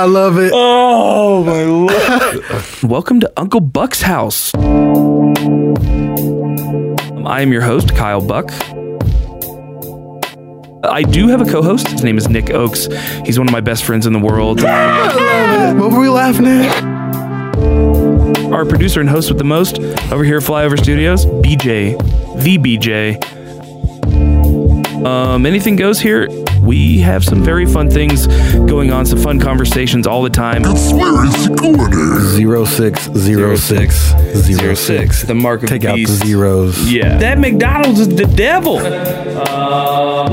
[0.00, 0.50] I love it.
[0.54, 1.92] oh my lord!
[2.90, 4.54] Welcome to Uncle Buck's house.
[4.54, 4.62] I
[7.42, 8.50] am your host, Kyle Buck.
[10.84, 11.88] I do have a co host.
[11.88, 12.86] His name is Nick Oakes.
[13.26, 14.62] He's one of my best friends in the world.
[14.70, 16.82] What were we laughing at?
[18.54, 19.80] Our producer and host with the most
[20.10, 21.98] over here at Flyover Studios, BJ,
[22.42, 23.22] the BJ.
[25.04, 26.26] Um, anything goes here.
[26.60, 30.62] We have some very fun things going on, some fun conversations all the time.
[32.26, 35.18] Zero six zero six zero Zero six.
[35.18, 36.24] six, the mark of Take the out the beast.
[36.26, 36.90] zeros.
[36.92, 37.18] Yeah.
[37.18, 38.78] That McDonald's is the devil.
[38.78, 40.28] Uh,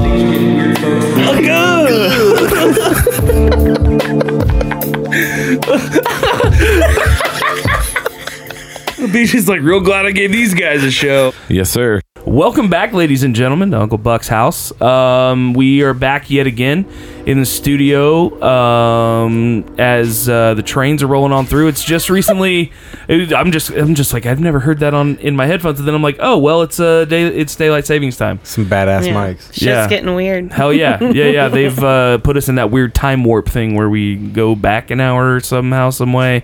[9.12, 11.34] Beach is like, real glad I gave these guys a show.
[11.50, 12.02] Yes, sir.
[12.28, 14.80] Welcome back, ladies and gentlemen, to Uncle Buck's house.
[14.82, 16.86] Um, we are back yet again
[17.26, 21.70] in the studio um, as uh, the trains are rolling on through.
[21.70, 22.74] It's just recently.
[23.08, 25.88] it- I'm just, I'm just like, I've never heard that on in my headphones, and
[25.88, 28.42] then I'm like, oh well, it's uh, day, it's daylight savings time.
[28.44, 29.14] Some badass Yeah.
[29.14, 29.44] mics.
[29.54, 29.88] Shit's Yeah.
[29.88, 30.52] getting weird.
[30.52, 31.48] Hell yeah, yeah, yeah.
[31.48, 35.00] They've uh, put us in that weird time warp thing where we go back an
[35.00, 36.44] hour somehow, some way.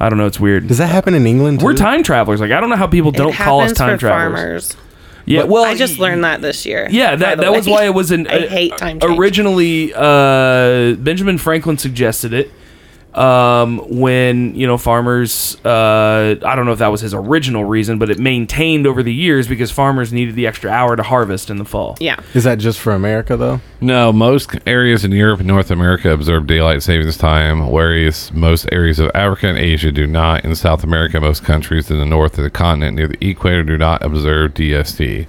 [0.00, 0.26] I don't know.
[0.26, 0.66] It's weird.
[0.66, 1.60] Does that happen in England?
[1.60, 1.66] Too?
[1.66, 2.40] We're time travelers.
[2.40, 4.72] Like I don't know how people don't it call us happens time for travelers.
[4.72, 4.76] farmers.
[5.26, 6.88] Yeah, well, I just learned that this year.
[6.90, 8.26] Yeah, that, that was why it was an.
[8.28, 9.18] I hate time change.
[9.18, 12.50] Originally, uh, Benjamin Franklin suggested it
[13.14, 15.56] um, when you know farmers.
[15.64, 19.12] Uh, I don't know if that was his original reason, but it maintained over the
[19.12, 21.96] years because farmers needed the extra hour to harvest in the fall.
[22.00, 22.20] Yeah.
[22.34, 23.60] Is that just for America though?
[23.80, 28.98] No, most areas in Europe and North America observe daylight savings time, whereas most areas
[28.98, 30.44] of Africa and Asia do not.
[30.44, 33.78] In South America, most countries in the north of the continent near the equator do
[33.78, 35.26] not observe DST.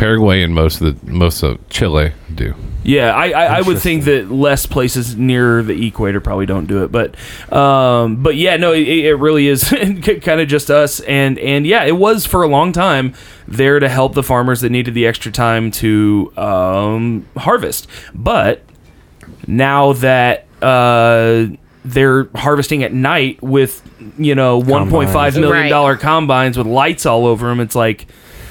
[0.00, 2.54] Paraguay and most of the most of Chile do.
[2.82, 6.82] Yeah, I, I, I would think that less places near the equator probably don't do
[6.82, 7.14] it, but
[7.52, 9.64] um, but yeah, no, it, it really is
[10.22, 13.12] kind of just us, and and yeah, it was for a long time
[13.46, 18.62] there to help the farmers that needed the extra time to um, harvest, but
[19.46, 21.46] now that uh,
[21.84, 23.82] they're harvesting at night with
[24.18, 25.68] you know 1.5 million Right.
[25.68, 28.06] dollar combines with lights all over them, it's like.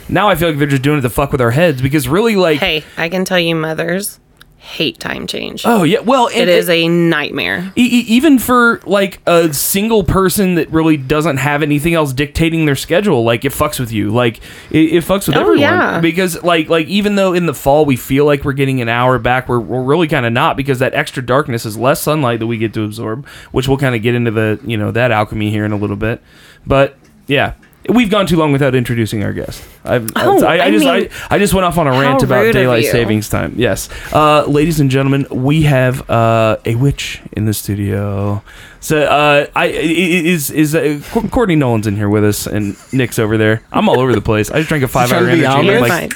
[0.09, 2.35] Now I feel like they're just doing it to fuck with our heads because really,
[2.35, 4.19] like, Hey, I can tell you, mothers
[4.61, 5.63] hate time change.
[5.65, 7.71] oh yeah, well, it and- is a nightmare.
[7.77, 12.65] E- e- even for like a single person that really doesn't have anything else dictating
[12.65, 14.39] their schedule like it fucks with you like
[14.69, 15.99] it, it fucks with Oh, everyone yeah.
[16.01, 19.17] because like like even though in the fall we feel like we're getting an hour
[19.17, 22.47] back we're, we're really kind of not because that extra darkness is less sunlight that
[22.47, 25.49] we get to absorb which we'll kind of get into the you know that alchemy
[25.49, 26.21] here in a little bit
[26.67, 26.97] but
[27.27, 27.53] yeah
[27.87, 29.63] We've gone too long without introducing our guest.
[29.85, 32.21] I've, Oh, I, I, I just mean, I, I just went off on a rant
[32.23, 33.53] about daylight savings time.
[33.55, 38.43] Yes, uh, ladies and gentlemen, we have uh, a witch in the studio.
[38.79, 40.99] So uh, I is is uh,
[41.31, 43.61] Courtney Nolan's in here with us, and Nick's over there.
[43.71, 44.51] I'm all over the place.
[44.51, 45.41] I just drank a five hour energy.
[45.81, 46.09] Like, fine.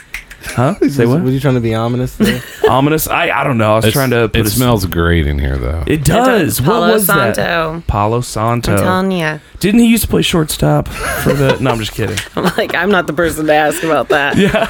[0.53, 0.75] Huh?
[0.89, 1.31] Say Was what?
[1.31, 2.15] you trying to be ominous?
[2.15, 2.41] There?
[2.69, 3.07] Ominous?
[3.07, 3.73] I I don't know.
[3.73, 4.29] I was It's- trying to.
[4.29, 5.83] Put it a- smells great in here, though.
[5.85, 6.61] It does.
[6.61, 7.35] What Palo was that?
[7.35, 7.83] Santo.
[7.87, 8.71] Palo Santo.
[8.71, 9.39] I'm telling you.
[9.59, 11.57] Didn't he used to play shortstop for the?
[11.63, 12.17] No, I'm just kidding.
[12.35, 14.37] I'm like, I'm not the person to ask about that.
[14.43, 14.67] Yeah.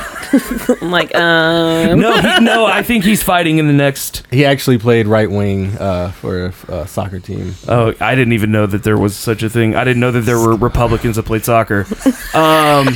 [0.82, 2.66] I'm like, um, No, he, no.
[2.66, 6.54] I think he's fighting in the next he actually played right wing uh, for a
[6.72, 7.54] uh, soccer team.
[7.68, 9.76] Oh, I didn't even know that there was such a thing.
[9.76, 11.86] I didn't know that there were Republicans that played soccer.
[12.34, 12.88] Um,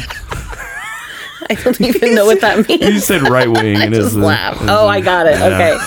[1.49, 2.81] I don't even know what that means.
[2.81, 3.77] you said right wing.
[3.77, 4.57] I just a- laugh.
[4.61, 5.35] Oh, I got it.
[5.39, 5.77] Okay.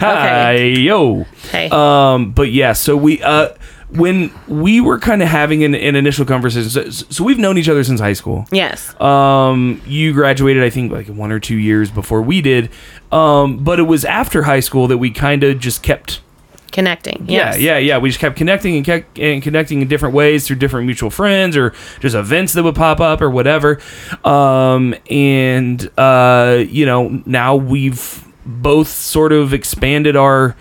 [0.00, 1.24] Hi, yo.
[1.50, 1.68] Hey.
[1.70, 3.50] Um, but yeah, so we uh,
[3.90, 7.68] when we were kind of having an, an initial conversation, so, so we've known each
[7.68, 8.46] other since high school.
[8.52, 8.98] yes.
[9.00, 12.70] Um, you graduated, I think, like one or two years before we did.
[13.12, 16.20] Um, but it was after high school that we kind of just kept
[16.72, 17.26] Connecting.
[17.28, 17.98] Yeah, yeah, yeah.
[17.98, 21.56] We just kept connecting and kept and connecting in different ways through different mutual friends
[21.56, 23.80] or just events that would pop up or whatever.
[24.24, 30.56] Um, and uh, you know, now we've both sort of expanded our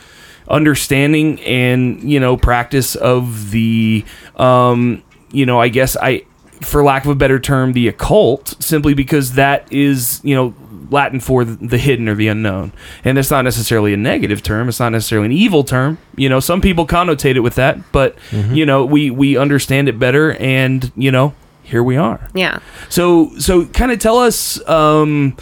[0.47, 4.03] understanding and you know practice of the
[4.35, 6.23] um, you know, I guess I
[6.61, 10.53] for lack of a better term, the occult, simply because that is, you know,
[10.91, 12.71] Latin for the the hidden or the unknown.
[13.05, 14.67] And it's not necessarily a negative term.
[14.69, 15.99] It's not necessarily an evil term.
[16.15, 19.99] You know, some people connotate it with that, but, you know, we, we understand it
[19.99, 21.33] better and, you know,
[21.63, 22.27] here we are.
[22.33, 22.59] Yeah.
[22.89, 25.37] So, so kind of tell us, um,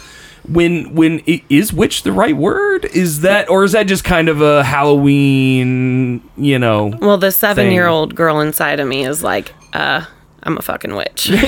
[0.46, 2.84] when when is i- witch the right word?
[2.86, 6.22] Is that or is that just kind of a Halloween?
[6.36, 10.04] You know, Well, the seven year old girl inside of me is like, uh,
[10.48, 11.26] I'm a fucking witch.
[11.28, 11.44] there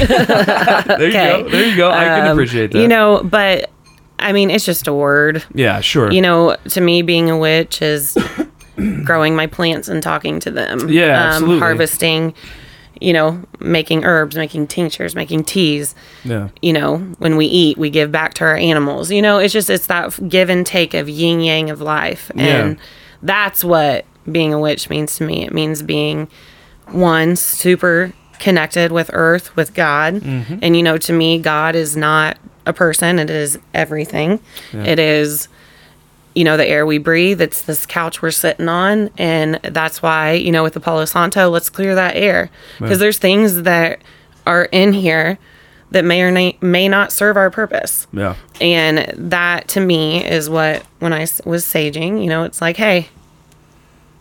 [1.01, 1.43] you Okay.
[1.43, 1.91] go, there you go.
[1.91, 2.79] I can Um, appreciate that.
[2.79, 3.71] You know, but
[4.19, 5.43] I mean, it's just a word.
[5.55, 6.13] Yeah, sure.
[6.13, 8.19] You know, to me, being a witch is
[9.05, 10.91] growing my plants and talking to them.
[10.91, 11.59] Yeah, absolutely.
[11.61, 12.35] harvesting.
[13.01, 15.95] You know, making herbs, making tinctures, making teas.
[16.23, 16.49] yeah.
[16.61, 19.11] You know, when we eat, we give back to our animals.
[19.11, 22.77] You know, it's just it's that give and take of yin yang of life, and
[22.77, 22.85] Yeah.
[23.23, 25.47] that's what being a witch means to me.
[25.47, 26.29] It means being
[26.89, 30.15] one super connected with earth with god.
[30.15, 30.59] Mm-hmm.
[30.63, 33.19] and you know to me god is not a person.
[33.19, 34.41] It is everything.
[34.73, 35.47] It is
[36.35, 37.41] you know the air we breathe.
[37.41, 39.11] It's this couch we're sitting on.
[39.19, 42.51] And that's why you know with the palo santo let's clear that air.
[42.79, 44.01] Because there's things that
[44.47, 45.39] are in here
[45.91, 48.07] that may or na- may not serve our purpose.
[48.13, 48.35] Yeah.
[48.61, 48.99] and
[49.31, 53.09] that to me is what when i was saging you know it's like hey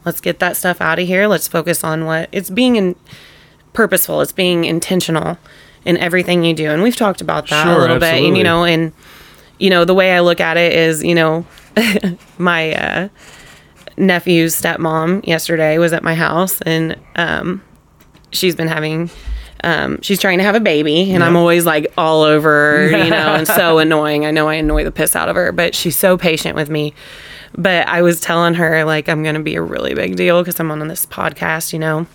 [0.05, 1.27] let's get that stuff out of here.
[1.27, 2.95] Let's focus on what it's being in
[3.73, 4.21] purposeful.
[4.21, 5.37] It's being intentional
[5.85, 6.69] in everything you do.
[6.69, 8.91] And we've talked about that Sure, a little bit and you know and
[9.59, 11.45] you know the way i look at it is you know
[12.37, 13.09] my uh
[13.97, 17.61] nephew's stepmom yesterday was at my house and um
[18.31, 19.09] she's been having
[19.61, 23.33] um, she's trying to have a baby, and I'm always like all over, you know,
[23.35, 24.25] and so annoying.
[24.25, 26.93] I know I annoy the piss out of her, but she's so patient with me.
[27.57, 30.71] But I was telling her like I'm gonna be a really big deal because I'm
[30.71, 32.07] on this podcast, you know,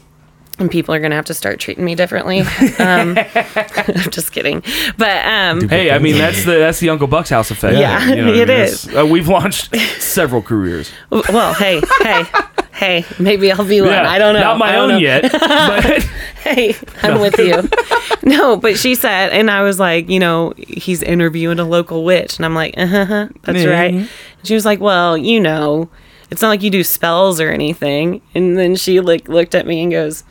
[0.58, 2.40] and people are gonna have to start treating me differently.
[2.78, 4.62] Um, I'm just kidding,
[4.96, 7.76] but um, Hey, I mean that's the that's the Uncle Buck's house effect.
[7.76, 8.50] Yeah, You know what I mean?
[8.50, 8.94] is.
[8.96, 10.90] Uh, we've launched several careers.
[11.10, 12.24] well, hey, hey,
[12.72, 13.90] hey, maybe I'll be one.
[13.90, 14.40] Yeah, I don't know.
[14.40, 14.98] Not my I don't own know.
[14.98, 16.02] yet, but
[16.42, 17.68] hey, I'm with you.
[18.22, 22.36] No, but she said, and I was like, you know, he's interviewing a local witch,
[22.36, 23.70] and I'm like, uh huh, that's Mhm.
[23.72, 23.94] right.
[23.94, 24.08] And
[24.44, 25.88] she was like, well, you know,
[26.30, 28.20] it's not like you do spells or anything.
[28.34, 30.24] And then she like looked at me and goes.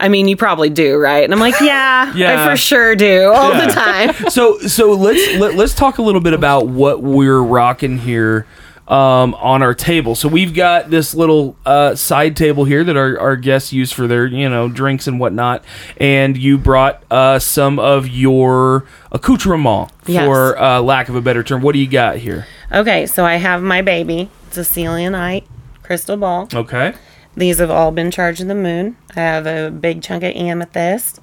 [0.00, 1.24] I mean, you probably do, right?
[1.24, 2.44] And I'm like, yeah, Yeah.
[2.44, 3.66] I for sure do all Yeah.
[3.66, 4.14] the time.
[4.30, 8.46] so so let's let, let's talk a little bit about what we're rocking here
[8.86, 10.14] um, on our table.
[10.14, 14.06] So we've got this little uh, side table here that our, our guests use for
[14.06, 15.62] their you know drinks and whatnot,
[15.98, 20.24] and you brought uh, some of your accoutrement Yes.
[20.24, 21.60] for uh, lack of a better term.
[21.60, 22.46] What do you got here?
[22.72, 24.30] Okay, so I have my baby.
[24.46, 25.44] It's a selenite
[25.82, 26.48] crystal ball.
[26.54, 26.94] Okay.
[27.38, 28.96] These have all been charged in the moon.
[29.14, 31.20] I have a big chunk of amethyst.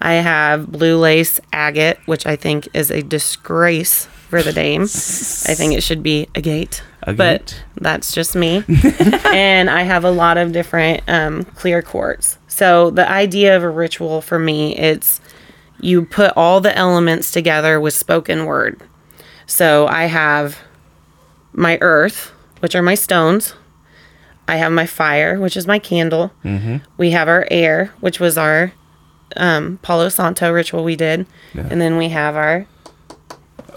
[0.00, 4.82] I have blue lace agate, which I think is a disgrace for the dame.
[4.82, 7.16] I think it should be agate, Agate.
[7.16, 8.62] but that's just me.
[9.24, 12.38] and I have a lot of different um, clear quartz.
[12.46, 15.20] So the idea of a ritual for me, it's
[15.80, 18.80] you put all the elements together with spoken word.
[19.46, 20.58] So I have
[21.52, 22.30] my earth,
[22.60, 23.54] which are my stones.
[24.48, 26.32] I have my fire, which is my candle.
[26.44, 26.76] Mm-hmm.
[26.96, 28.72] We have our air, which was our
[29.36, 31.26] um, Palo Santo ritual we did.
[31.54, 32.66] And then we have our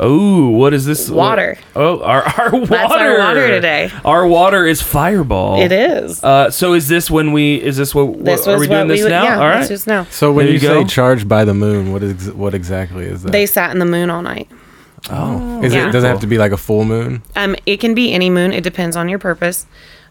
[0.01, 1.09] Oh, what is this?
[1.09, 1.57] Water.
[1.75, 2.65] Oh, our, our water.
[2.67, 3.91] That's our water today.
[4.05, 5.59] Our water is fireball.
[5.61, 6.23] It is.
[6.23, 7.61] Uh, so is this when we?
[7.61, 8.07] Is this what?
[8.07, 9.23] what this are was we what doing this we would, now?
[9.23, 9.57] Yeah, All right.
[9.57, 10.05] that's just now.
[10.05, 10.85] So when There you, you say go.
[10.88, 13.33] charged by the moon, what is what exactly is that?
[13.33, 14.47] They sat in the moon all night.
[15.09, 15.89] oh, is Yeah.
[15.89, 17.21] it does it have to be like a full moon?
[17.35, 18.53] Um, it can be any moon.
[18.53, 19.65] It depends on your purpose.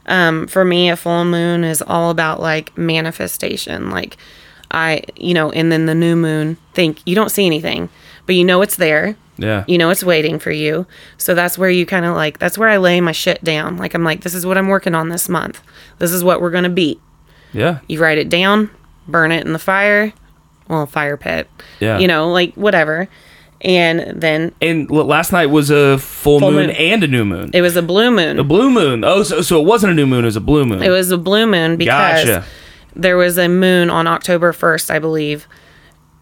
[0.09, 3.91] Um, for me, a full moon is all about like manifestation.
[3.91, 4.17] Like
[4.71, 6.57] I, you know, and then the new moon.
[6.75, 7.89] Think you don't see anything,
[8.27, 9.17] but you know it's there.
[9.37, 9.65] Yeah.
[9.69, 10.87] You know it's waiting for you.
[11.17, 12.39] So that's where you kind of like.
[12.39, 13.77] That's where I lay my shit down.
[13.77, 15.63] Like I'm like, this is what I'm working on this month.
[15.99, 17.01] This is what we're gonna beat.
[17.53, 17.81] Yeah.
[17.89, 18.71] You write it down,
[19.07, 20.13] burn it in the fire,
[20.69, 21.49] well, fire pit.
[21.81, 21.99] Yeah.
[21.99, 23.09] You know, like whatever.
[23.61, 26.77] And then And last night was a full, Full moon, moon.
[26.77, 27.51] and a new moon.
[27.53, 28.39] it was a blue moon.
[28.39, 29.03] a blue moon.
[29.05, 30.23] Oh, so, so it wasn't a new moon.
[30.23, 30.83] It was a blue moon.
[30.83, 32.45] It was a blue moon because Gotcha.
[32.95, 35.49] there was a moon on October 1st, I believe,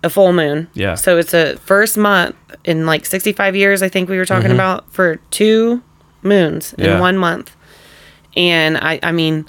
[0.02, 0.68] a full moon.
[0.72, 0.94] Yeah.
[0.94, 4.54] So it's a first month in like 65 years, I think we were talking Mm-hmm.
[4.54, 5.82] about, for two
[6.22, 6.94] moons Yeah.
[6.94, 7.54] in one month.
[8.34, 9.46] And I, I mean,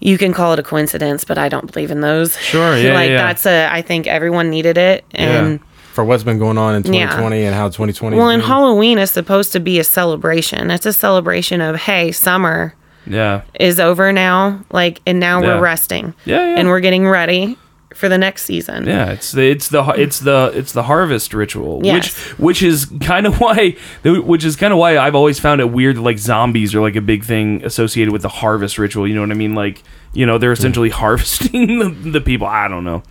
[0.00, 2.36] you can call it a coincidence, but I don't believe in those.
[2.38, 3.18] Sure, yeah, like yeah.
[3.18, 5.04] that's a, I think everyone needed it.
[5.12, 5.60] And
[5.92, 7.06] For what's been going on in Yeah.
[7.06, 8.42] 2020 and how 2020 well, has and?
[8.42, 10.70] Halloween is supposed to be a celebration.
[10.70, 12.74] It's a celebration of, hey, summer
[13.06, 13.42] yeah.
[13.60, 14.64] is over now.
[14.70, 15.56] Like, and now Yeah.
[15.56, 16.14] we're resting.
[16.24, 16.58] Yeah, yeah.
[16.58, 17.58] And we're getting ready
[17.96, 18.86] for the next season.
[18.86, 21.94] Yeah, it's the it's the it's the it's the harvest ritual, Yes.
[22.38, 25.70] which which is kind of why which is kind of why I've always found it
[25.70, 29.06] weird that like zombies are like a big thing associated with the harvest ritual.
[29.08, 29.54] You know what I mean?
[29.54, 29.82] Like
[30.14, 32.46] you know they're essentially harvesting the, the people.
[32.46, 33.02] I don't know,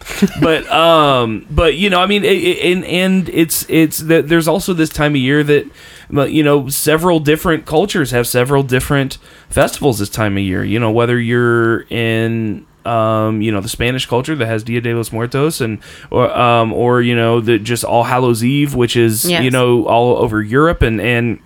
[0.42, 4.48] but um, but you know I mean, it, it- and and it's it's that there's
[4.48, 5.66] also this time of year that
[6.14, 9.18] but, you know several different cultures have several different
[9.50, 10.64] festivals this time of year.
[10.64, 14.94] You know whether you're in um, you know the Spanish culture that has Dia de
[14.94, 19.24] los Muertos and or um, or you know the just All Hallows Eve, which is
[19.30, 19.44] Yes.
[19.44, 21.40] you know all over Europe and and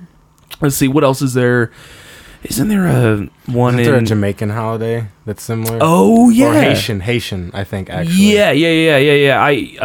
[0.62, 1.72] let's see what else is there.
[2.50, 4.06] Isn't there a one Isn't there a?
[4.06, 5.80] Jamaican holiday that's similar?
[5.82, 8.16] oh yeah, Or Haitian, Haitian, I think actually.
[8.34, 9.44] Yeah, yeah, yeah, yeah, yeah.
[9.44, 9.78] I,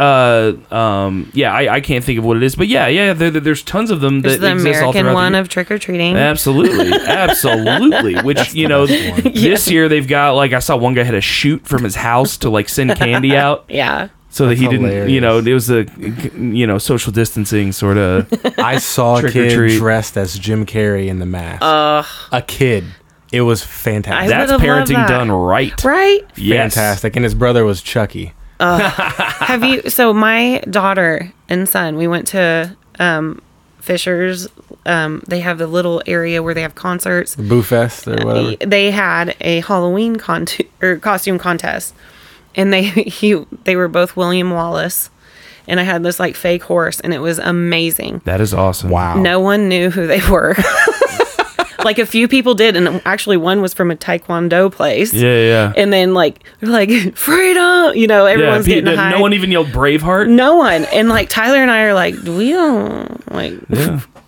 [0.71, 3.13] uh, um, yeah, I, I can't think of what it is, but yeah, yeah.
[3.13, 5.39] There, there- there's tons of them There's that the exist all American throughout one the
[5.39, 6.15] of trick or treating.
[6.15, 8.21] Absolutely, absolutely.
[8.21, 9.33] Which you know, best one.
[9.33, 12.37] this year they've got like I saw one guy had a shoot from his house
[12.37, 14.09] to like send candy out, Yeah.
[14.31, 15.09] So that he That's didn't.
[15.09, 15.69] You know, hilarious.
[15.69, 18.27] it was a you know social distancing sort of.
[18.57, 21.59] I saw a kid dressed as Jim Carrey in the mask.
[21.61, 22.05] Ugh.
[22.31, 22.85] a kid.
[23.31, 24.29] It was I fantastic.
[24.29, 25.07] That's would've loved parenting that.
[25.07, 25.83] done right.
[25.83, 26.21] Right?
[26.35, 26.73] Yes.
[26.73, 27.15] fantastic.
[27.15, 28.33] And his brother was Chucky.
[28.59, 29.89] Have you?
[29.89, 33.41] So my daughter and son, we went to um,
[33.79, 34.47] Fisher's.
[34.85, 37.35] Um, they have the little area where they have concerts.
[37.35, 38.55] The Boo Fest or whatever.
[38.65, 40.47] They had a Halloween con-
[40.81, 41.93] or costume contest,
[42.55, 45.09] and they he they were both William Wallace,
[45.67, 48.21] and I had this like fake horse, and it was amazing.
[48.25, 48.89] That is awesome.
[48.89, 49.15] Wow.
[49.19, 50.55] No one knew who they were.
[51.83, 55.13] like a few people did, and actually one was from a Taekwondo place.
[55.13, 55.73] Yeah, yeah.
[55.75, 59.11] And then like they're like freedom, you know, everyone's yeah, getting pe- high.
[59.11, 60.29] no one even yelled Braveheart.
[60.29, 60.85] No one.
[60.85, 63.53] And like Tyler and I are like, we don't like.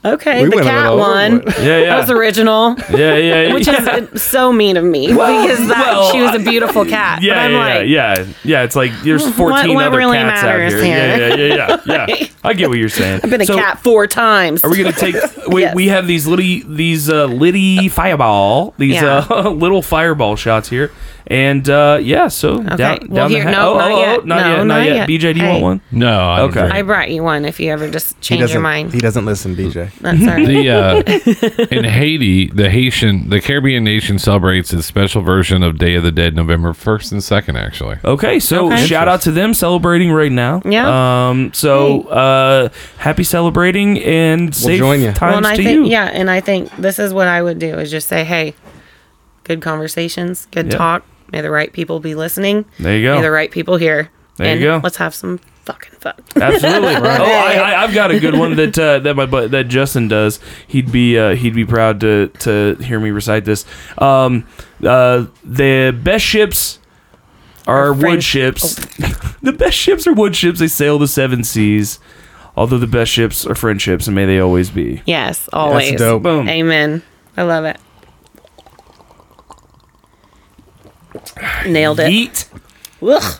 [0.05, 1.43] Okay, We the cat one.
[1.61, 1.85] Yeah, yeah.
[1.85, 2.75] That was original.
[2.91, 3.53] yeah, yeah, yeah.
[3.53, 3.95] Which yeah.
[4.11, 7.21] is so mean of me because that well, she was a beautiful cat.
[7.21, 8.63] Yeah, but I'm yeah, like, yeah, yeah.
[8.63, 10.69] It's like there's 14 what other really cats out here.
[10.69, 10.85] here?
[10.85, 12.27] Yeah, yeah, yeah, yeah, yeah.
[12.43, 13.21] I get what you're saying.
[13.23, 14.61] I've been a So, cat four times.
[14.65, 15.15] Are we gonna take?
[15.47, 15.73] We, Yes.
[15.75, 16.45] we have these little
[16.75, 19.25] these uh, litty fireball these Yeah.
[19.29, 20.91] uh, little fireball shots here,
[21.27, 22.27] and uh, yeah.
[22.27, 22.75] So Okay.
[22.75, 24.25] down, Well, down here- the no, oh, not oh, oh, yet.
[24.25, 24.95] not No, yet, not not yet.
[24.95, 25.07] yet.
[25.09, 25.51] BJ, do you Hey.
[25.53, 25.81] want one?
[25.91, 26.59] No, I don't Okay.
[26.61, 26.73] drink.
[26.75, 28.92] I brought you one if you ever just change your mind.
[28.93, 29.91] He doesn't listen, BJ.
[29.99, 30.47] That's all right.
[30.47, 35.95] the uh, in Haiti, the Haitian, the Caribbean nation celebrates its special version of Day
[35.95, 37.57] of the Dead November first and second.
[37.57, 38.85] Actually, Okay, so Okay.
[38.85, 40.61] shout out to them celebrating right now.
[40.63, 41.27] Yeah.
[41.29, 41.51] Um.
[41.53, 45.11] So uh, happy celebrating and safe join ya.
[45.13, 45.91] times well, and I to think you.
[45.91, 48.53] yeah, and I think this is what I would do is just say, hey,
[49.43, 50.77] good conversations, good Yeah.
[50.77, 51.05] talk.
[51.31, 52.65] May the right people be listening.
[52.79, 53.15] There you go.
[53.15, 54.11] May the right people here.
[54.37, 54.83] There you and go.
[54.83, 56.13] Let's have some fucking fun.
[56.35, 56.93] Absolutely.
[57.01, 57.19] right.
[57.19, 60.07] Oh, I, I, I've got a good one that uh, that my bu- that Justin
[60.07, 60.39] does.
[60.67, 63.65] He'd be uh, he'd be proud to to hear me recite this.
[63.97, 64.45] Um,
[64.83, 66.79] uh, the best ships
[67.67, 68.75] are Are wood French- ships.
[69.41, 70.59] the best ships are wood ships.
[70.59, 71.99] They sail the seven seas.
[72.55, 75.01] Although the best ships are friendships, and may they always be.
[75.07, 75.95] Yes, always.
[75.97, 76.21] dope.
[76.21, 76.47] Boom.
[76.47, 77.01] Amen.
[77.35, 77.77] I love it.
[81.67, 82.11] Nailed it.
[82.11, 82.45] Yeet.
[83.01, 83.39] Ugh.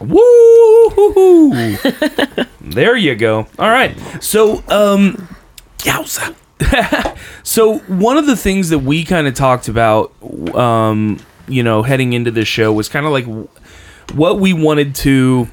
[0.00, 1.74] Woo!
[2.60, 3.46] there you go.
[3.58, 3.96] All right.
[4.22, 5.28] So, um,
[5.78, 6.34] yowza.
[7.42, 10.12] so one of the things that we kind of talked about,
[10.54, 13.26] um, you know, heading into this show was kind of like
[14.14, 15.48] what we wanted to,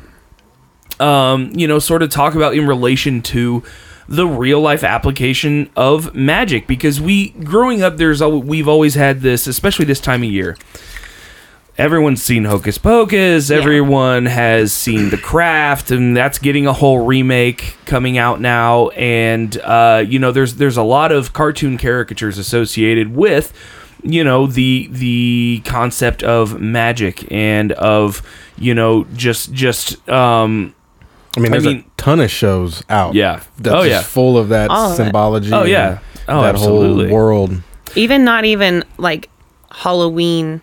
[1.00, 3.64] um, you know, sort of talk about in relation to
[4.08, 9.22] the real life application of magic because we growing up there's al- we've always had
[9.22, 10.56] this especially this time of year
[11.78, 13.50] everyone's seen Hocus Pocus.
[13.52, 18.90] Everyone has seen The Craft, and that's getting a whole remake coming out now.
[18.90, 23.54] And uh, you know, there's there's a lot of cartoon caricatures associated with
[24.04, 28.22] you know the the concept of magic and of
[28.58, 30.74] you know just just um
[31.36, 33.14] I mean, I there's mean- a ton of shows out.
[33.14, 33.42] Yeah.
[33.58, 34.02] That's Oh, yeah.
[34.02, 35.04] full of that All of it.
[35.04, 35.52] symbology.
[35.52, 36.00] Oh, yeah.
[36.30, 37.08] Oh, that absolutely.
[37.10, 37.62] whole world.
[37.96, 39.30] Even not even like
[39.70, 40.62] Halloween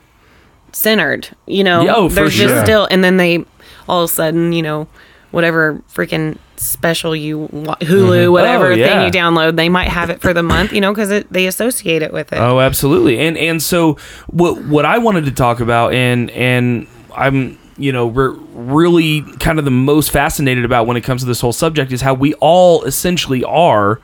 [0.72, 1.28] centered.
[1.46, 2.64] You know, Yeah, oh, there's just sure.
[2.64, 3.44] still, and then they
[3.88, 4.86] all of a sudden, you know,
[5.30, 7.92] whatever freaking special you Hulu, mm-hmm.
[8.28, 8.86] oh, whatever Oh, yeah.
[8.86, 10.72] thing you download, they might have it for the month.
[10.72, 12.38] You know, because they associate it with it.
[12.38, 13.18] Oh, absolutely.
[13.18, 13.94] And and so
[14.28, 19.58] what what I wanted to talk about and and I'm you know we're really kind
[19.58, 22.34] of the most fascinated about when it comes to this whole subject is how we
[22.34, 24.00] all essentially are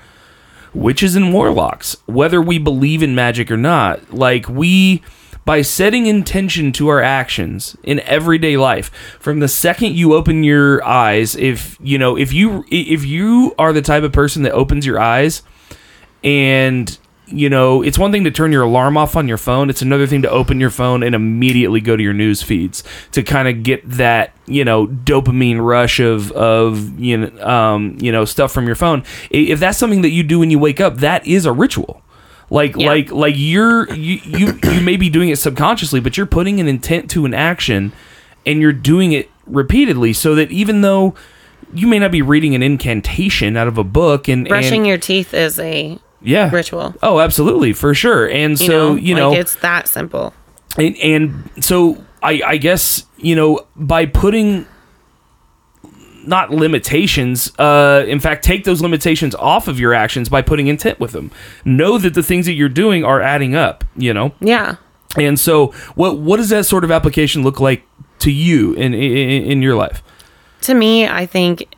[0.74, 4.12] witches and warlocks, whether we believe in magic or not.
[4.12, 5.02] Like we
[5.48, 8.90] by setting intention to our actions in everyday life.
[9.18, 13.72] From the second you open your eyes if you know if you if you are
[13.72, 15.42] the type of person that opens your eyes
[16.22, 19.80] and you know it's one thing to turn your alarm off on your phone it's
[19.80, 23.48] another thing to open your phone and immediately go to your news feeds to kind
[23.48, 28.52] of get that you know dopamine rush of of you know um you know stuff
[28.52, 29.02] from your phone.
[29.30, 32.02] If that's something that you do when you wake up that is a ritual
[32.50, 32.88] like Yeah.
[32.88, 36.68] like like you're you, you you may be doing it subconsciously but you're putting an
[36.68, 37.92] intent to an action
[38.46, 41.14] and you're doing it repeatedly so that even though
[41.74, 44.96] you may not be reading an incantation out of a book and Brushing and, your
[44.98, 46.94] teeth is a yeah ritual.
[47.02, 48.28] Oh, absolutely, for sure.
[48.28, 50.32] And You so know, you like know, it's that simple.
[50.78, 54.66] and, and so I, I guess you know by putting
[56.28, 61.00] not limitations uh, in fact take those limitations off of your actions by putting intent
[61.00, 61.30] with them.
[61.64, 64.32] Know that the things that you're doing are adding up you know?
[64.40, 64.76] Yeah.
[65.16, 67.82] and so what what does that sort of application look like
[68.20, 70.02] to you in in, in your life?
[70.62, 71.74] To me, I think,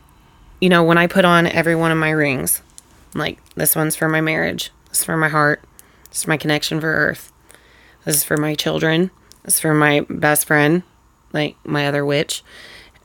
[0.60, 2.62] you know, when I put on every one of my rings,
[3.14, 5.62] like this one's for my marriage, this is for my heart,
[6.08, 7.30] this is my connection for earth,
[8.04, 9.10] this is for my children,
[9.44, 10.82] this is for my best friend,
[11.32, 12.42] like my other witch,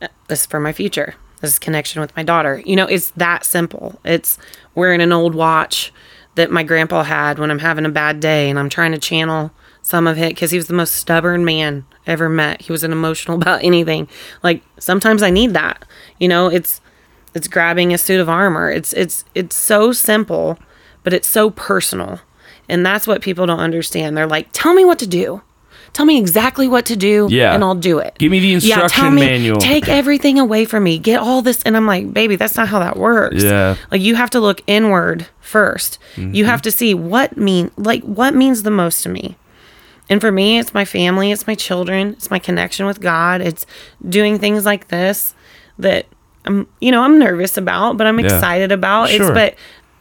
[0.00, 1.14] uh, this is for my future,
[1.46, 2.62] this connection with my daughter.
[2.64, 3.98] You know, it's that simple.
[4.04, 4.38] It's
[4.74, 5.92] wearing an old watch
[6.36, 9.50] that my grandpa had when I'm having a bad day and I'm trying to channel
[9.82, 12.62] some of it because he was the most stubborn man ever met.
[12.62, 14.08] He wasn't emotional about anything.
[14.42, 15.84] Like sometimes I need that.
[16.18, 16.80] You know, it's
[17.34, 18.70] it's grabbing a suit of armor.
[18.70, 20.58] It's it's it's so simple,
[21.02, 22.20] but it's so personal.
[22.68, 24.16] And that's what people don't understand.
[24.16, 25.42] They're like, "Tell me what to do.
[25.96, 27.54] Tell me exactly what to do Yeah.
[27.54, 29.58] and I'll do it." Give me the instruction Yeah, tell me, manual.
[29.58, 30.98] Take everything away from me.
[30.98, 33.76] Get all this and I'm like, "Baby, that's not how that works." Yeah.
[33.90, 36.44] Like you have to look inward 1st You Mm-hmm.
[36.50, 39.36] have to see what mean like what means the most to me.
[40.10, 43.40] And for me, it's my family, it's my children, it's my connection with God.
[43.40, 43.64] It's
[44.06, 45.34] doing things like this
[45.78, 46.04] that
[46.44, 48.26] I'm, you know, I'm nervous about, but I'm Yeah.
[48.26, 49.08] excited about.
[49.08, 49.22] Sure.
[49.22, 49.54] It's but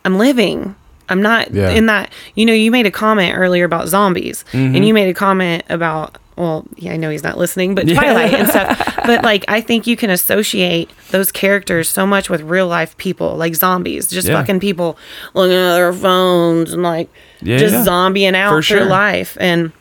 [0.04, 0.76] I'm living.
[1.10, 1.70] I'm not Yeah.
[1.70, 2.12] in that.
[2.36, 4.76] You know, you made a comment earlier about zombies, Mm-hmm.
[4.76, 6.18] and you made a comment about.
[6.38, 8.96] Well, yeah, I know he's not listening, but Twilight and stuff.
[9.06, 13.38] But like, I think you can associate those characters so much with real life people,
[13.38, 14.42] like zombies, just Yeah.
[14.42, 14.98] fucking people
[15.34, 17.08] looking at their phones and like
[17.42, 17.86] Yeah, just yeah.
[17.86, 18.86] zombieing out For through sure.
[18.90, 19.38] life.
[19.40, 19.72] And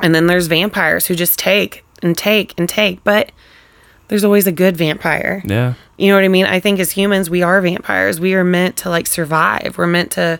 [0.00, 3.32] and then there's vampires who just take and take and take, but
[4.10, 5.40] there's always a good vampire.
[5.46, 6.44] yeah You know what I mean?
[6.46, 8.18] I think as humans, we are vampires.
[8.20, 9.76] We are meant to like survive.
[9.78, 10.38] We're meant to,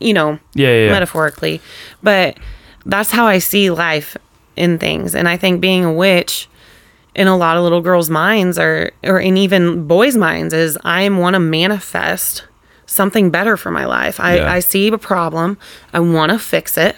[0.00, 0.90] you know, Yeah, yeah, yeah.
[0.92, 1.60] metaphorically.
[2.02, 2.38] But
[2.86, 4.16] that's how I see life
[4.56, 5.14] in things.
[5.14, 6.48] And I think being a witch
[7.14, 11.08] in a lot of little girls' minds or or in even boys' minds is I
[11.10, 12.44] want to manifest
[12.86, 14.20] something better for my life.
[14.20, 14.52] I, Yeah.
[14.52, 15.58] I see a problem.
[15.92, 16.96] I want to fix it.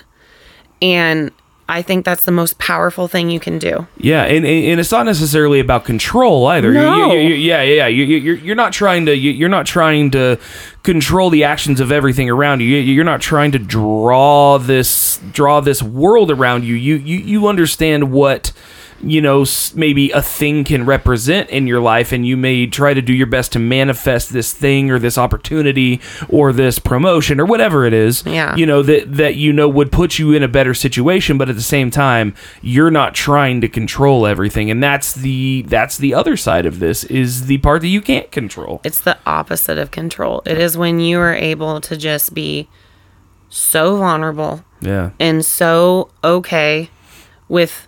[0.82, 1.30] And
[1.68, 3.86] I think that's the most powerful thing you can do.
[3.96, 6.68] Yeah, and, and it's not necessarily about control either.
[6.68, 7.12] You- No.
[7.12, 7.86] you- you- yeah, yeah, yeah.
[7.86, 10.38] You, you- you're you're not trying to you- you're not trying to
[10.82, 12.66] control the actions of everything around you.
[12.68, 16.74] You- You're not trying to draw this draw this world around you.
[16.74, 18.52] You you you understand what
[19.02, 23.02] you know maybe a thing can represent in your life and you may try to
[23.02, 27.84] do your best to manifest this thing or this opportunity or this promotion or whatever
[27.84, 28.54] it is Yeah.
[28.56, 31.56] you know that that you know would put you in a better situation but at
[31.56, 36.36] the same time you're not trying to control everything and that's the that's the other
[36.36, 40.42] side of this is the part that you can't control It's the opposite of control.
[40.46, 42.68] It is when you are able to just be
[43.48, 46.90] so vulnerable yeah and so okay
[47.48, 47.86] with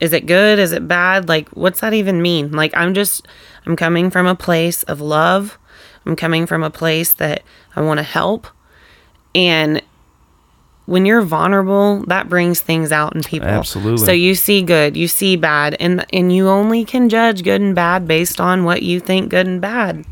[0.00, 0.58] is it good?
[0.58, 1.28] Is it bad?
[1.28, 2.52] Like, what's that even mean?
[2.52, 3.26] Like, I'm just,
[3.66, 5.58] I'm coming from a place of love.
[6.06, 7.42] I'm coming from a place that
[7.76, 8.46] I want to help.
[9.34, 9.82] And
[10.86, 13.48] when you're vulnerable, that brings things out in people.
[13.48, 14.06] Absolutely.
[14.06, 17.74] So you see good, you see bad, and and you only can judge good and
[17.74, 20.06] bad based on what you think good and bad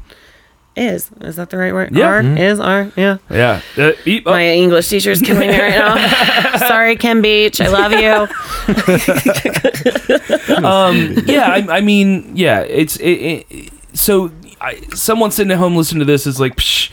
[0.77, 1.09] is.
[1.23, 1.97] Is that the right word?
[1.97, 2.07] Yeah.
[2.09, 3.19] Are is are yeah.
[3.31, 6.59] yeah uh, eat- oh, My English teacher's killing me right now.
[6.69, 7.61] Sorry, Kim Beach.
[7.61, 8.27] I love you.
[11.27, 16.01] yeah I, I mean yeah it's it, it, so I, someone sitting at home listening
[16.01, 16.91] to this is like Psh,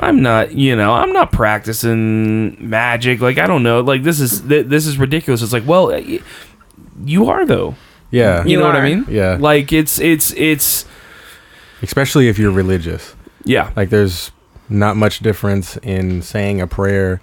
[0.00, 4.40] i'm not you know i'm not practicing magic like i don't know like this is
[4.42, 6.20] th- this is ridiculous it's like well y-
[7.04, 7.74] you are though
[8.10, 8.44] Yeah.
[8.44, 9.36] you, You know what i mean Yeah.
[9.40, 10.84] like it's it's it's
[11.82, 13.14] Especially if you're religious.
[13.44, 14.30] Yeah Like there's
[14.68, 17.20] not much difference in saying a prayer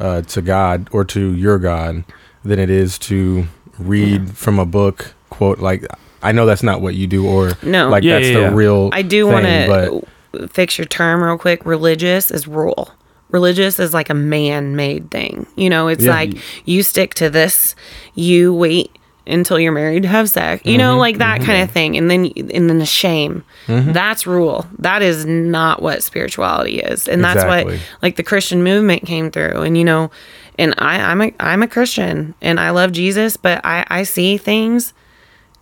[0.00, 2.04] uh, to God or to your God
[2.44, 3.46] than it is to
[3.78, 5.14] read from a book.
[5.30, 5.84] Quote like
[6.22, 7.88] I know that's not what you do, or No.
[7.88, 8.54] like Yeah, that's yeah, the yeah.
[8.54, 8.90] real.
[8.92, 10.02] I do want to
[10.48, 11.64] fix your term real quick.
[11.66, 12.90] Religious is rule.
[13.30, 15.46] Religious is like a man-made thing.
[15.56, 16.10] You know, it's Yeah.
[16.10, 16.34] like
[16.66, 17.74] you stick to this.
[18.14, 18.90] You wait
[19.26, 20.62] until you're married to have sex.
[20.64, 20.78] You Mm-hmm.
[20.78, 21.96] know, like that kind of thing.
[21.96, 23.44] And then and then the shame.
[23.68, 24.66] That's rule.
[24.78, 27.06] That is not what spirituality is.
[27.08, 27.74] And that's Exactly.
[27.74, 29.62] what like the Christian movement came through.
[29.62, 30.10] And you know,
[30.58, 34.36] and I, I'm a I'm a Christian and I love Jesus, but I, I see
[34.38, 34.92] things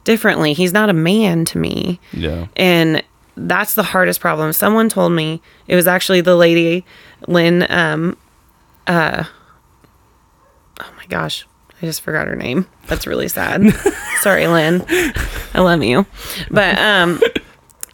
[0.05, 0.53] differently.
[0.55, 2.01] He's not a man to me.
[2.12, 3.03] yeah And
[3.37, 4.53] that's the hardest problem.
[4.53, 6.85] Someone told me it was actually the lady
[7.29, 8.16] Lynn um
[8.87, 9.25] uh
[10.81, 11.46] oh my gosh,
[11.83, 12.66] I just forgot her name.
[12.87, 13.62] That's really sad.
[14.21, 14.85] Sorry, Lynn.
[15.55, 16.07] I love you.
[16.51, 17.21] But um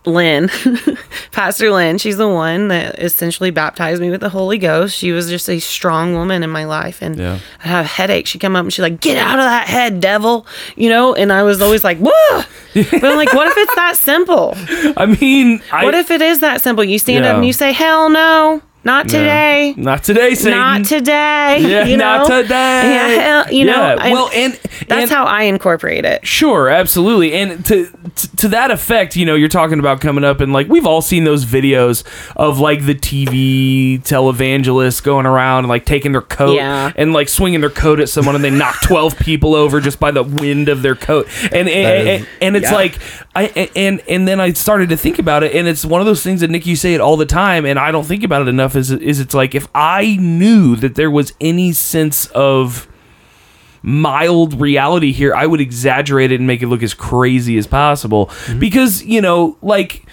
[0.04, 0.48] Lynn,
[1.32, 4.96] Pastor Lynn, she's the one that essentially baptized me with the Holy Ghost.
[4.96, 7.02] She was just a strong woman in my life.
[7.02, 7.40] And Yeah.
[7.64, 8.30] I have headaches.
[8.30, 10.46] She'd come up and she's like, Get out of that head, devil.
[10.76, 12.42] You know, and I was always like, Whoa.
[12.74, 14.52] But I'm like, what if it's that simple?
[14.96, 16.84] I mean, I, What if it is that simple?
[16.84, 19.18] You stand up and you say, Hell no, not Yeah.
[19.18, 19.74] today.
[19.76, 20.58] Not today, Satan.
[20.58, 21.58] Not today.
[21.60, 22.18] Yeah, you know?
[22.18, 23.16] not today.
[23.16, 24.54] Yeah, you know, Yeah, well, and
[24.88, 26.26] that's and- how I incorporate it.
[26.26, 27.34] Sure, absolutely.
[27.34, 30.68] And to, to to that effect, you know, you're talking about coming up and like
[30.68, 32.04] we've all seen those videos
[32.36, 36.92] of like the TV televangelists going around and like taking their coat Yeah.
[36.96, 40.10] and like swinging their coat at someone and they knock 12 people over just by
[40.10, 41.26] the wind of their coat.
[41.52, 42.98] And and, and, and it's like
[43.36, 46.22] I and and then I started to think about it and it's one of those
[46.22, 48.48] things that Nick you say it all the time and I don't think about it
[48.48, 52.88] enough is is it's like if I knew that there was any sense of
[53.82, 58.26] mild reality here, I would exaggerate it and make it look as crazy as possible.
[58.26, 58.58] Mm-hmm.
[58.58, 60.04] Because, you know, like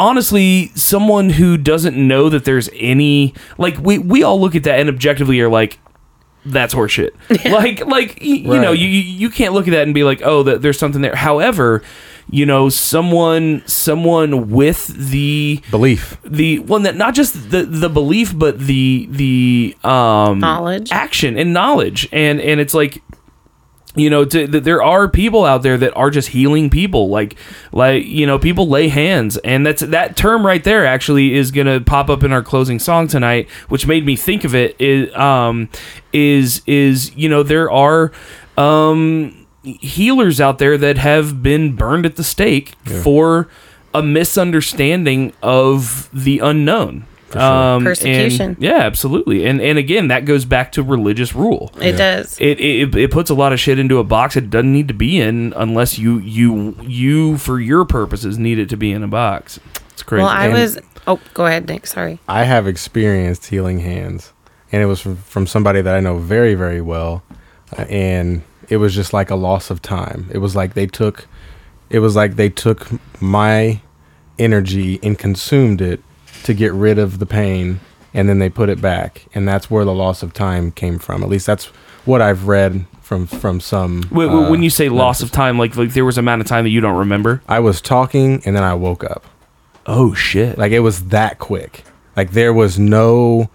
[0.00, 4.80] honestly, someone who doesn't know that there's any like we we all look at that
[4.80, 5.78] and objectively are like
[6.46, 7.10] that's horseshit.
[7.50, 10.22] Like like y- you know, you you you can't look at that and be like,
[10.22, 11.82] "Oh, that there's something there." However,
[12.30, 16.16] you know, someone someone with the Belief.
[16.24, 20.90] the one that not just the the belief but the the um Knowledge.
[20.90, 23.02] action and knowledge and and it's like
[23.96, 27.36] you know to, that there are people out there that are just healing people like
[27.72, 31.80] like you know people lay hands and that's that term right there actually is gonna
[31.80, 35.68] pop up in our closing song tonight which made me think of it is um
[36.12, 38.10] is is you know there are
[38.56, 43.48] um healers out there that have been burned at the stake for
[43.94, 47.40] a misunderstanding of the unknown sure.
[47.40, 48.56] um, and- Persecution.
[48.60, 52.36] yeah absolutely and and again that goes back to religious rule It does.
[52.40, 54.94] it, it it puts a lot of shit into a box it doesn't need to
[54.94, 59.08] be in unless you you you for your purposes need it to be in a
[59.08, 59.58] box.
[59.92, 60.22] It's crazy.
[60.22, 60.78] Well, I And- was.
[61.06, 61.86] Oh, go ahead, Nick.
[61.86, 62.18] Sorry.
[62.28, 64.32] I have experienced healing hands,
[64.72, 67.22] and it was from, from somebody that I know very, very well,
[67.78, 70.28] uh, and it was just like a loss of time.
[70.32, 71.26] It was like they took,
[71.90, 72.88] it was like they took
[73.20, 73.80] my
[74.38, 76.02] energy and consumed it
[76.44, 77.80] to get rid of the pain,
[78.12, 81.22] and then they put it back, and that's where the loss of time came from.
[81.22, 81.66] At least that's
[82.04, 84.02] what I've read from from some.
[84.04, 86.40] Wh- wh- uh, when you say loss of time, like like there was an amount
[86.42, 87.42] of time that you don't remember.
[87.48, 89.24] I was talking, and then I woke up.
[89.86, 90.58] Oh shit!
[90.58, 91.84] Like it was that quick.
[92.16, 93.50] Like there was no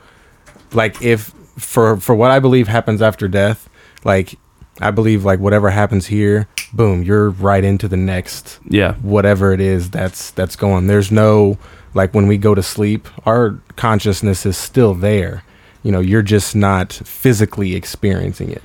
[0.73, 3.69] like if for for what I believe happens after death,
[4.03, 4.37] like
[4.79, 9.59] I believe like whatever happens here, boom, you're right into the next yeah, whatever it
[9.59, 10.87] is that's that's going.
[10.87, 11.57] There's no
[11.93, 15.43] like when we go to sleep, our consciousness is still there.
[15.83, 18.63] You know, you're just not physically experiencing it.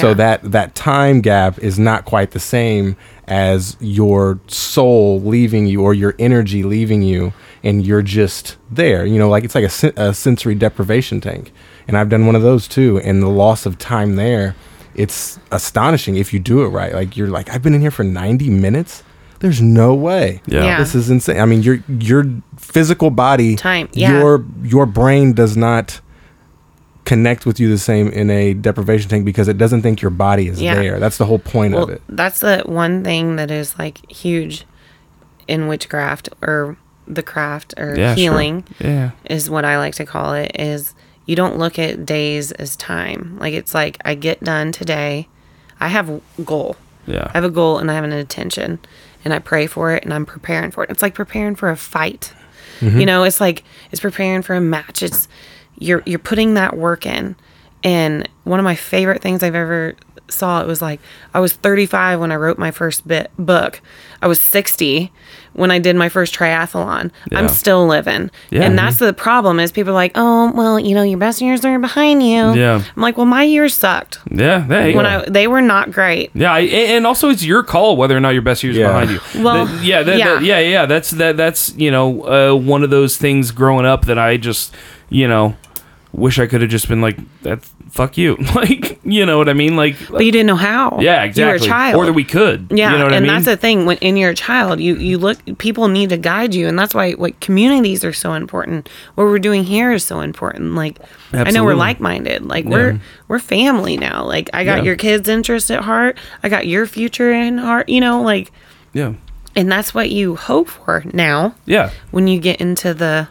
[0.00, 2.96] So that that time gap is not quite the same
[3.28, 9.06] as your soul leaving you or your energy leaving you and you're just there.
[9.06, 11.52] You know, like it's like a, a sensory deprivation tank.
[11.86, 14.56] And I've done one of those too and the loss of time there,
[14.96, 16.92] it's astonishing if you do it right.
[16.94, 19.02] Like you're like I've been in here for 90 minutes.
[19.40, 20.40] There's no way.
[20.46, 20.78] yeah, Yeah.
[20.78, 21.38] This is insane.
[21.38, 22.24] I mean, your your
[22.56, 24.18] physical body, Time, yeah.
[24.18, 26.00] your your brain does not
[27.04, 30.48] connect with you the same in a deprivation tank because it doesn't think your body
[30.48, 30.74] is Yeah.
[30.74, 30.98] there.
[30.98, 32.02] That's the whole point Well, of it.
[32.08, 34.64] that's the one thing that is like huge
[35.46, 38.16] in witchcraft or the craft or yeah, sure.
[38.16, 40.94] healing Yeah, is what I like to call it is
[41.26, 43.36] you don't look at days as time.
[43.38, 45.28] Like it's like I get done today.
[45.78, 46.76] I have a goal.
[47.06, 48.78] yeah, I have a goal and I have an intention
[49.24, 50.90] and I pray for it and I'm preparing for it.
[50.90, 52.32] It's like preparing for a fight.
[52.80, 53.00] Mm-hmm.
[53.00, 55.02] You know, it's like it's preparing for a match.
[55.02, 55.28] It's
[55.78, 57.36] you're you're putting that work in.
[57.82, 59.94] And one of my favorite things I've ever
[60.28, 61.00] saw it was like
[61.34, 63.80] I was 35 when I wrote my first bit book.
[64.22, 65.12] I was 60
[65.52, 67.10] when I did my first triathlon.
[67.30, 67.38] Yeah.
[67.38, 68.30] I'm still living.
[68.50, 68.62] Yeah.
[68.62, 71.64] And that's the problem is people are like, "Oh, well, you know, your best years
[71.64, 72.82] are behind you." Yeah.
[72.96, 74.18] I'm like, "Well, my years sucked.
[74.30, 74.64] yeah.
[74.66, 78.16] Hey, When I they were not great." Yeah, I, and also it's your call whether
[78.16, 78.88] or not your best years Yeah.
[78.88, 79.20] behind you.
[79.42, 80.34] Well, That- yeah, that, yeah.
[80.34, 80.86] that- yeah, yeah.
[80.86, 81.36] That's that.
[81.36, 84.74] That's you know uh, one of those things growing up that I just
[85.08, 85.56] you know
[86.16, 87.62] wish I could have just been like that.
[87.90, 89.76] Fuck you, like you know what I mean?
[89.76, 90.98] Like But you didn't know how.
[91.00, 91.42] yeah, exactly.
[91.42, 91.96] You were a child.
[91.96, 92.66] or that we could.
[92.70, 93.28] Yeah, you know what and I mean?
[93.28, 93.86] that's the thing.
[93.86, 95.38] When in you're a child, you you look.
[95.58, 98.88] People need to guide you, and that's why what communities are so important.
[99.14, 100.74] What we're doing here is so important.
[100.74, 100.98] Like
[101.32, 102.44] I know we're like minded.
[102.44, 102.98] Like we're
[103.28, 104.24] we're family now.
[104.24, 104.84] Like I got Yeah.
[104.84, 106.18] your kids' interest at heart.
[106.42, 107.88] I got your future in heart.
[107.88, 108.50] You know, like,
[108.92, 109.14] yeah,
[109.54, 113.28] and that's what you hope for now yeah, when you get into the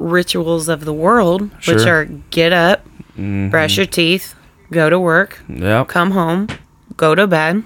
[0.00, 1.76] rituals of the world, which Sure.
[1.76, 1.88] Mm-hmm.
[1.88, 2.84] are get up,
[3.50, 4.34] brush your teeth,
[4.72, 5.84] go to work, yeah.
[5.84, 6.48] come home,
[6.96, 7.62] go to bed,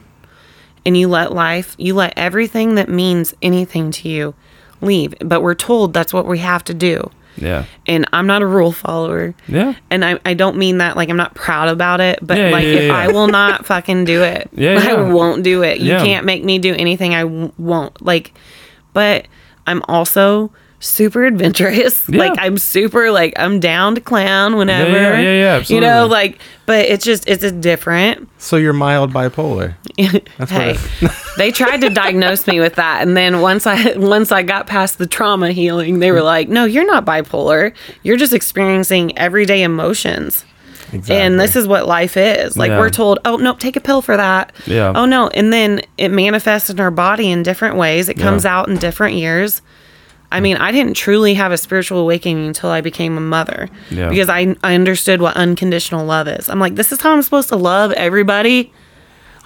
[0.85, 4.35] and you let life, you let everything that means anything to you
[4.81, 5.15] leave.
[5.21, 7.11] But we're told that's what we have to do.
[7.37, 7.65] Yeah.
[7.87, 9.35] And I'm not a rule follower.
[9.49, 9.75] Yeah.
[9.91, 12.65] And I, I don't mean that like I'm not proud about it, but Yeah, like
[12.65, 12.97] yeah, if yeah.
[12.97, 15.79] I will not fucking do it, Yeah, I won't do it.
[15.81, 18.01] You can't make me do anything I w- won't.
[18.03, 18.33] Like,
[18.93, 19.27] but
[19.67, 20.53] I'm also
[20.85, 22.03] super adventurous.
[22.09, 22.19] Yeah.
[22.19, 24.91] Like I'm super like I'm down to clown whenever.
[24.91, 25.75] yeah, yeah, absolutely.
[25.87, 28.29] You know, like, but it's just it's a different.
[28.39, 29.75] So you're mild bipolar.
[30.39, 31.15] That's hey, what.
[31.39, 34.99] they tried to diagnose me with that, and then once I once I got past
[34.99, 37.75] the trauma healing, they were like, "No, you're not bipolar.
[38.03, 40.45] You're just experiencing everyday emotions."
[40.93, 41.17] Exactly.
[41.17, 42.57] And this is what life is.
[42.57, 42.79] Like Yeah.
[42.79, 44.93] we're told, "Oh, no, take a pill for that." Yeah.
[44.95, 48.09] Oh no, and then it manifests in our body in different ways.
[48.09, 48.57] It comes Yeah.
[48.59, 49.61] out in different years.
[50.35, 53.69] I mean, I didn't truly have a spiritual awakening until I became a mother.
[53.91, 54.09] Yeah.
[54.09, 56.49] Because I I understood what unconditional love is.
[56.51, 58.73] I'm like, this is how I'm supposed to love everybody.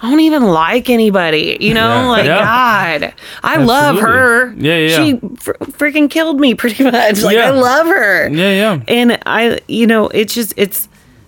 [0.01, 1.89] I don't even like anybody, you know?
[1.89, 2.07] Yeah.
[2.07, 2.39] Like Yeah.
[3.01, 4.53] God, I love her.
[4.57, 4.95] Yeah, yeah.
[4.95, 7.21] She fr- freaking killed me pretty much.
[7.21, 7.37] Like.
[7.37, 8.29] I love her.
[8.29, 8.81] Yeah, yeah.
[8.87, 10.87] And I, you know, it's just it's,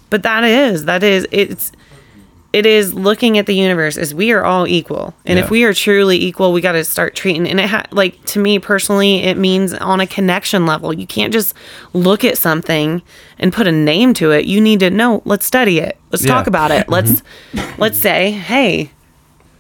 [0.10, 1.72] but that is that is it's.
[2.54, 5.46] It is looking at the universe as we are all equal, and Yeah.
[5.46, 7.48] if we are truly equal, we got to start treating.
[7.48, 10.92] And it ha- like to me personally, it means on a connection level.
[10.94, 11.54] You can't just
[11.94, 13.02] look at something
[13.40, 14.46] and put a name to it.
[14.46, 15.22] You need to know.
[15.24, 15.98] Let's study it.
[16.12, 16.34] Let's Yeah.
[16.34, 16.90] talk about it.
[16.90, 17.24] Let's
[17.78, 18.92] let's say, hey,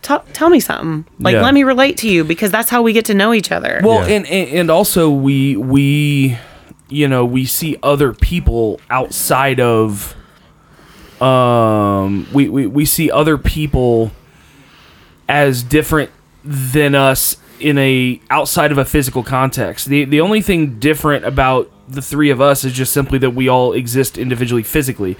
[0.02, 1.06] ta- tell me something.
[1.18, 1.44] Like Yeah.
[1.44, 3.80] let me relate to you because that's how we get to know each other.
[3.84, 4.16] Well, Yeah.
[4.18, 6.38] and, and and also we we
[6.90, 10.14] you know we see other people outside of
[11.22, 14.12] um we we, we see other people
[15.30, 16.12] as different
[16.44, 19.86] than us in a outside of a physical context.
[19.86, 23.48] The the only thing different about the three of us is just simply that we
[23.48, 25.18] all exist individually physically.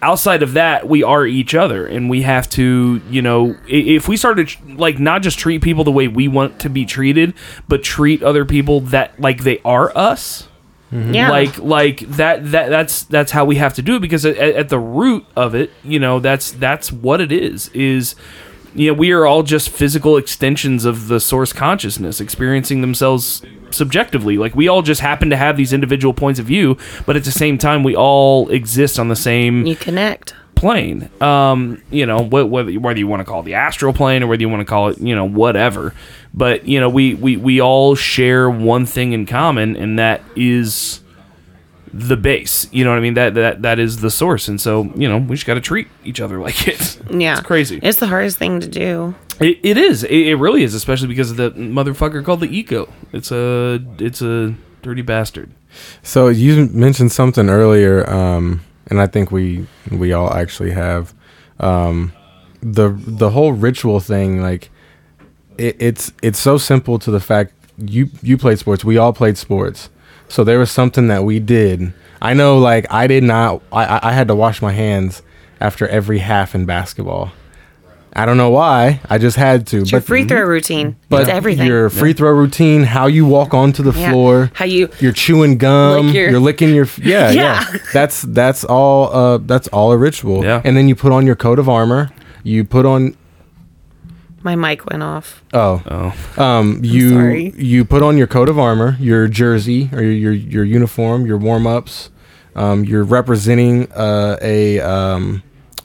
[0.00, 4.16] Outside of that, we are each other, and we have to, you know, if we
[4.18, 7.34] started like not just treat people the way we want to be treated,
[7.68, 10.48] but treat other people that like they are us
[10.94, 11.12] Mm-hmm.
[11.12, 14.36] yeah, like like that that that's that's how we have to do it because at,
[14.36, 18.14] at the root of it you know that's that's what it is is
[18.76, 24.38] you know we are all just physical extensions of the source consciousness experiencing themselves subjectively.
[24.38, 27.32] Like we all just happen to have these individual points of view but at the
[27.32, 30.36] same time we all exist on the same you connect.
[30.64, 31.10] Plane.
[31.20, 34.28] Um, you know, wh- whether whether you want to call it the astral plane or
[34.28, 35.94] whether you want to call it, you know, whatever.
[36.32, 41.02] But you know, we we we all share one thing in common, and that is
[41.92, 42.66] the base.
[42.72, 43.12] You know what I mean?
[43.12, 44.48] That that that is the source.
[44.48, 46.98] And so, you know, we just got to treat each other like it.
[47.10, 47.78] Yeah, it's crazy.
[47.82, 49.14] It's the hardest thing to do.
[49.40, 50.02] It, it is.
[50.04, 52.90] It, it really is, especially because of the motherfucker called the eco.
[53.12, 55.50] It's a it's a dirty bastard.
[56.02, 61.14] So you mentioned something earlier, um, and I think we we all actually have
[61.60, 62.12] um,
[62.60, 64.40] the the whole ritual thing.
[64.42, 64.70] Like
[65.58, 68.84] it, it's it's so simple to the fact you you played sports.
[68.84, 69.90] We all played sports.
[70.28, 71.92] So there was something that we did.
[72.22, 73.62] I know, like I did not.
[73.72, 75.22] I I- I had to wash my hands
[75.60, 77.32] after every half in basketball.
[78.16, 79.00] I don't know why.
[79.10, 79.78] I just had to.
[79.78, 80.94] It's your but free throw routine.
[81.08, 81.66] but it's everything.
[81.66, 84.10] your free throw routine, how you walk onto the Yeah.
[84.10, 87.78] floor, How you you're chewing gum, Lick your- you're licking your yeah, yeah Yeah.
[87.92, 89.12] That's that's all.
[89.12, 90.44] Uh, that's all a ritual.
[90.44, 90.62] Yeah.
[90.64, 92.10] And then you put on your coat of armor.
[92.44, 93.16] You put on
[94.42, 95.42] my mic went off.
[95.54, 95.82] oh
[96.38, 97.52] Oh, um you sorry.
[97.56, 101.38] you put on your coat of armor, your jersey or your your, your uniform, your
[101.38, 102.10] warm ups.
[102.56, 105.42] Um, you're representing uh, a um,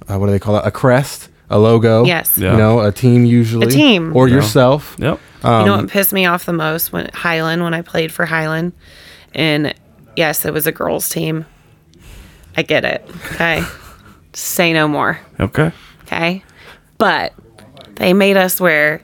[0.07, 0.63] uh, what do they call it?
[0.67, 2.05] A crest, a logo.
[2.05, 2.38] Yes.
[2.38, 2.51] Yeah.
[2.51, 3.67] You know, a team usually.
[3.67, 4.15] A team.
[4.15, 4.35] or Yeah.
[4.35, 4.95] yourself.
[4.99, 5.19] yep.
[5.43, 8.25] you Um, know what pissed me off the most when Highland when I played for
[8.25, 8.73] Highland,
[9.33, 9.73] and
[10.15, 11.45] yes, it was a girls' team.
[12.57, 13.07] I get it.
[13.33, 13.63] Okay,
[14.33, 15.19] say no more.
[15.39, 15.71] Okay.
[16.03, 16.43] Okay,
[16.97, 17.33] but
[17.95, 19.01] they made us wear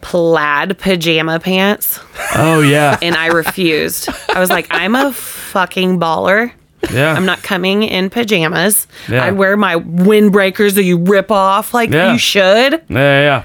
[0.00, 2.00] plaid pajama pants,
[2.34, 2.98] Oh yeah.
[3.00, 4.08] and I refused.
[4.34, 6.52] I was like, I'm a fucking baller.
[6.92, 7.12] Yeah.
[7.14, 8.86] I'm not coming in pajamas.
[9.08, 9.24] Yeah.
[9.24, 12.12] I wear my windbreakers that you rip off like Yeah.
[12.12, 12.82] you should.
[12.88, 13.44] Yeah, yeah.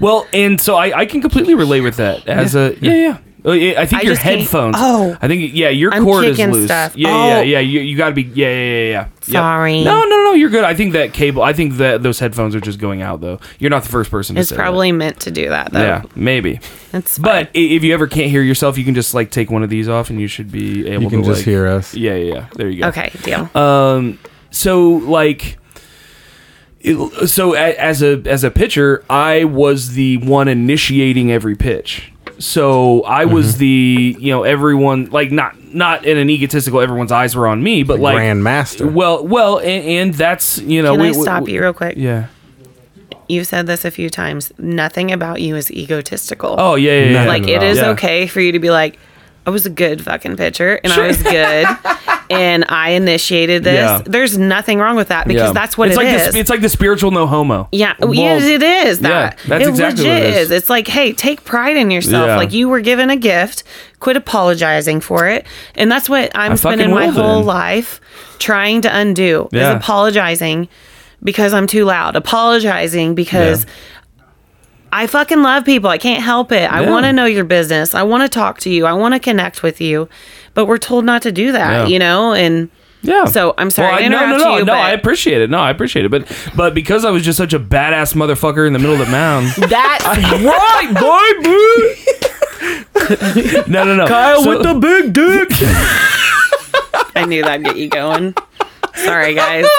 [0.00, 3.18] Well, and so I, I can completely relate with that as a yeah yeah.
[3.44, 4.76] Uh, I think I your headphones.
[4.78, 5.16] oh.
[5.20, 6.66] I think yeah, your I'm cord is loose.
[6.66, 6.96] stuff.
[6.96, 7.26] Yeah, Oh.
[7.28, 7.58] yeah, yeah.
[7.60, 8.90] You, you got to be yeah, yeah, yeah, yeah.
[8.90, 9.08] Yep.
[9.22, 9.82] Sorry.
[9.84, 10.32] No, no, no.
[10.32, 10.64] You're good.
[10.64, 11.42] I think that cable.
[11.42, 13.38] I think that those headphones are just going out though.
[13.58, 14.34] You're not the first person.
[14.34, 14.62] to It's say that.
[14.62, 15.80] probably meant to do that though.
[15.80, 16.60] yeah, maybe.
[16.92, 19.62] It's But i- if you ever can't hear yourself, you can just like take one
[19.62, 21.94] of these off, and you should be able you can to just like, hear us.
[21.94, 22.46] Yeah, yeah, yeah.
[22.54, 22.88] There you go.
[22.88, 23.10] okay.
[23.22, 23.48] Deal.
[23.56, 24.18] Um,
[24.50, 25.58] so like,
[26.80, 32.10] it, so a, as a as a pitcher, I was the one initiating every pitch.
[32.40, 33.34] So I Mm-hmm.
[33.34, 37.62] was the you know everyone like not not in an egotistical everyone's eyes were on
[37.62, 38.86] me, but like Grand master.
[38.88, 41.96] Well, well, and, and that's you know Can we- I stop we- you real quick?
[41.96, 42.26] Yeah.
[43.28, 44.52] you've said this a few times.
[44.58, 46.56] Nothing about you is egotistical.
[46.58, 47.22] Oh yeah, yeah, yeah.
[47.24, 47.66] No, like no, it no.
[47.66, 47.88] is Yeah.
[47.90, 48.98] okay for you to be like,
[49.46, 51.66] I was a good fucking pitcher and I was good
[52.30, 53.74] and I initiated this.
[53.74, 54.02] Yeah.
[54.04, 55.52] There's nothing wrong with that because Yeah.
[55.52, 56.32] that's what it's it like is.
[56.34, 57.68] The, it's like the spiritual no homo.
[57.72, 59.38] Yeah, Well, yes, it is that.
[59.38, 60.50] yeah, that's it exactly legit what it is.
[60.50, 62.26] It's like, hey, take pride in yourself.
[62.28, 62.36] Yeah.
[62.36, 63.64] Like you were given a gift.
[63.98, 65.46] Quit apologizing for it.
[65.74, 67.46] And that's what I'm I spending my whole then.
[67.46, 68.00] life
[68.38, 69.48] trying to undo.
[69.52, 69.70] Yeah.
[69.70, 70.68] Is apologizing
[71.22, 72.14] because I'm too loud.
[72.16, 73.66] Apologizing because
[74.92, 75.88] I fucking love people.
[75.90, 76.70] I can't help it.
[76.70, 76.90] I Yeah.
[76.90, 77.94] want to know your business.
[77.94, 78.86] I want to talk to you.
[78.86, 80.08] I want to connect with you.
[80.54, 81.86] But we're told not to do that, Yeah.
[81.86, 82.32] you know?
[82.32, 82.68] And
[83.02, 83.24] Yeah.
[83.24, 84.72] So, I'm sorry to I- no, no, interrupt no, you, no.
[84.72, 85.48] but- I appreciate it.
[85.48, 86.10] No, I appreciate it.
[86.10, 89.10] But but because I was just such a badass motherfucker in the middle of the
[89.10, 89.46] mound.
[89.56, 91.94] that's right, boy, boo.
[93.72, 94.06] no, no, no.
[94.06, 95.48] Kyle with the big dick.
[97.16, 98.34] I knew that'd get you going.
[99.04, 99.66] Sorry, guys.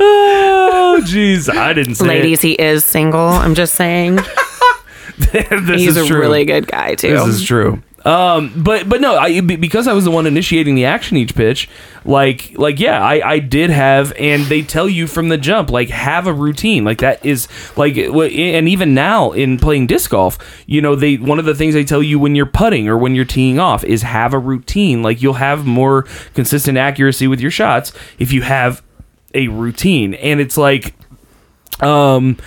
[0.00, 3.20] Oh, jeez, I didn't say Ladies, he is single.
[3.20, 4.18] I'm just saying.
[4.18, 5.50] it.
[5.66, 6.20] this He's is a true.
[6.20, 7.12] really good guy, too.
[7.12, 7.82] This is true.
[8.08, 11.68] Um, but but no, I because I was the one initiating the action each pitch,
[12.06, 15.90] like like yeah, I I did have, and they tell you from the jump, like
[15.90, 20.80] have a routine, like that is like, and even now in playing disc golf, you
[20.80, 23.26] know they one of the things they tell you when you're putting or when you're
[23.26, 25.02] teeing off is have a routine.
[25.02, 28.82] Like you'll have more consistent accuracy with your shots if you have
[29.34, 30.94] a routine, and it's like
[31.82, 32.38] um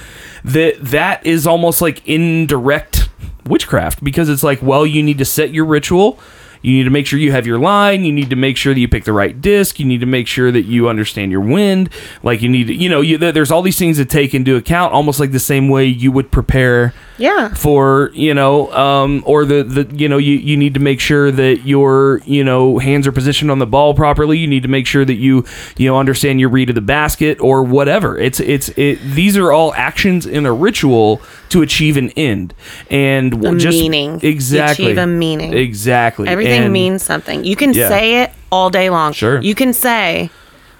[0.43, 3.10] that that is almost like indirect
[3.45, 6.19] witchcraft because it's like well you need to set your ritual.
[6.63, 8.05] You need to make sure you have your line.
[8.05, 9.79] You need to make sure that you pick the right disc.
[9.79, 11.89] You need to make sure that you understand your wind.
[12.21, 14.93] Like you need to you know you, there's all these things to take into account
[14.93, 17.51] almost like the same way you would prepare Yeah.
[17.55, 21.31] for you know um or the the you know you you need to make sure
[21.31, 24.37] that your you know hands are positioned on the ball properly.
[24.37, 25.43] You need to make sure that you
[25.77, 28.19] you know understand your read of the basket or whatever.
[28.19, 32.53] It's it's it these are all actions in a ritual to achieve an end
[32.89, 34.19] and A just meaning.
[34.23, 35.53] Exactly achieve a meaning.
[35.53, 37.43] exactly Everything And- means something.
[37.43, 37.87] You can Yeah.
[37.89, 39.13] say it all day long.
[39.13, 39.39] Sure.
[39.41, 40.29] You can say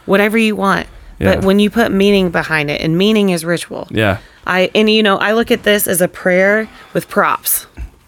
[0.05, 0.87] whatever you want.
[1.19, 1.35] Yeah.
[1.35, 3.87] But when you put meaning behind it, and meaning is ritual.
[3.91, 7.67] yeah I and you know, I look at this as a prayer with props.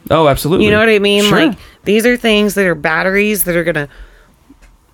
[0.09, 1.23] oh absolutely You know what I mean?
[1.23, 1.47] Sure.
[1.47, 3.87] Like these are things that are batteries that are gonna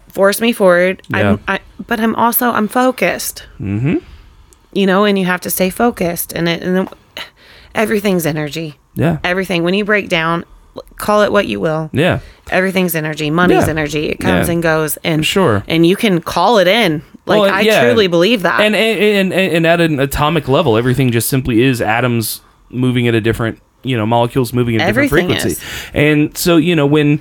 [0.10, 1.01] force me forward.
[1.10, 1.32] Yeah.
[1.32, 3.45] I'm, I, but I'm also I'm focused.
[3.60, 3.97] Mm-hmm.
[4.73, 6.89] You know, and you have to stay focused, and it and then,
[7.75, 8.75] everything's energy.
[8.95, 9.63] yeah Everything.
[9.63, 10.45] When you break down,
[10.97, 11.89] call it what you will.
[11.93, 13.29] yeah Everything's energy.
[13.29, 13.69] Money's Yeah.
[13.69, 14.08] energy.
[14.10, 14.53] It comes Yeah.
[14.53, 15.63] and goes, and Sure.
[15.67, 17.03] and you can call it in.
[17.25, 17.84] Like Well, I yeah.
[17.84, 18.60] truly believe that.
[18.62, 23.13] and and, and and at an atomic level everything just simply is atoms moving at
[23.15, 25.62] a different you know molecules moving at a different frequency is.
[25.93, 27.19] and so you know when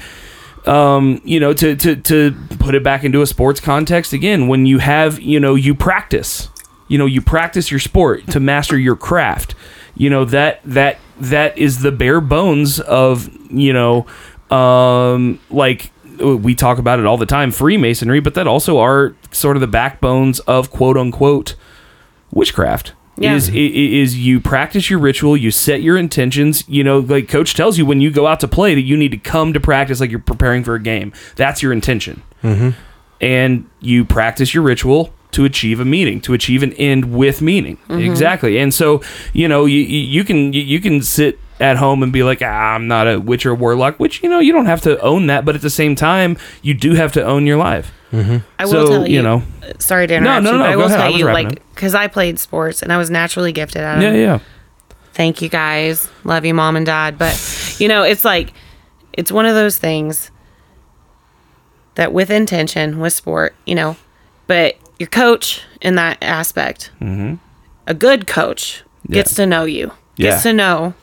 [0.66, 4.66] um you know to to to put it back into a sports context again when
[4.66, 6.48] you have you know you practice
[6.88, 9.54] you know you practice your sport to master your craft
[9.98, 14.06] you know that that that is the bare bones of you know
[14.50, 19.56] um like we talk about it all the time freemasonry but that also are sort
[19.56, 21.54] of the backbones of quote unquote
[22.32, 22.94] witchcraft.
[23.20, 23.34] Yeah.
[23.34, 27.76] is is you practice your ritual you set your intentions you know like coach tells
[27.76, 30.10] you when you go out to play that you need to come to practice like
[30.10, 31.12] you're preparing for a game.
[31.34, 32.22] That's your intention.
[33.20, 37.76] And you practice your ritual to achieve a meaning to achieve an end with meaning.
[37.90, 38.58] Exactly.
[38.58, 42.12] And so you know you, you you can you- you can sit at home and
[42.12, 44.80] be like ah, i'm not a witch or warlock which you know you don't have
[44.80, 47.90] to own that but at the same time you do have to own your life.
[48.12, 49.42] I will so, tell you, you know-
[49.78, 51.00] Sorry to interrupt no, you, no, but I go will ahead.
[51.00, 53.82] I tell was you, like, because I played sports and I was naturally gifted.
[53.82, 54.38] At yeah yeah.
[55.12, 56.08] Thank you guys.
[56.24, 57.18] Love you, mom and dad.
[57.18, 57.36] But
[57.78, 58.52] you know, it's like
[59.12, 60.30] it's one of those things
[61.96, 63.96] that with intention, with sport, you know,
[64.46, 67.34] but your coach in that aspect, mm-hmm.
[67.86, 70.50] a good coach gets to know you, gets Yeah.
[70.50, 70.94] to know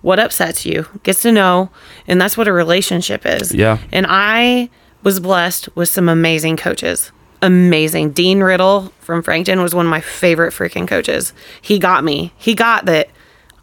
[0.00, 1.70] what upsets you, gets to know,
[2.06, 3.54] and that's what a relationship is.
[3.54, 3.78] Yeah.
[3.92, 4.70] And I
[5.02, 7.12] was blessed with some amazing coaches.
[7.42, 8.10] Amazing.
[8.12, 11.32] Dean Riddle from Frankton was one of my favorite freaking coaches.
[11.62, 12.32] He got me.
[12.36, 13.10] He got that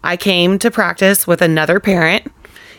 [0.04, 2.32] I came to practice with another parent.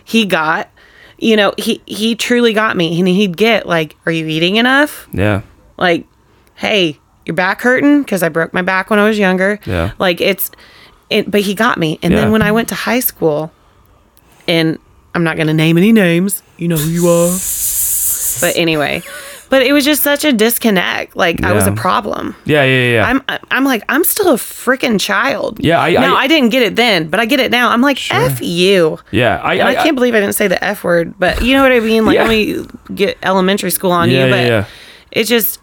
[0.04, 0.70] He got,
[1.18, 2.98] you know, he he truly got me.
[2.98, 5.42] And he'd get like, "Are you eating enough?" yeah
[5.76, 6.06] Like,
[6.56, 9.92] "Hey, your back hurting because I broke my back when I was younger." Yeah.
[9.98, 10.50] Like it's
[11.10, 11.98] it, but he got me.
[12.02, 12.20] And Yeah.
[12.22, 13.52] then when I went to high school,
[14.48, 14.78] and
[15.14, 16.42] I'm not going to name any names.
[16.58, 17.30] You know who you are.
[18.40, 19.02] But anyway,
[19.48, 21.16] but it was just such a disconnect.
[21.16, 22.34] Like I was a problem.
[22.44, 25.58] yeah yeah yeah I'm I'm like I'm still a freaking child.
[25.64, 27.70] Yeah, I- now I- I, didn't get it then, but I get it now.
[27.70, 28.98] I'm like f you.
[29.10, 31.62] yeah i And I, can't believe I didn't say the f word, but you know
[31.62, 32.04] what I mean.
[32.04, 32.22] Like Yeah.
[32.24, 34.64] let me get elementary school on Yeah, you, yeah, but yeah.
[35.12, 35.60] it just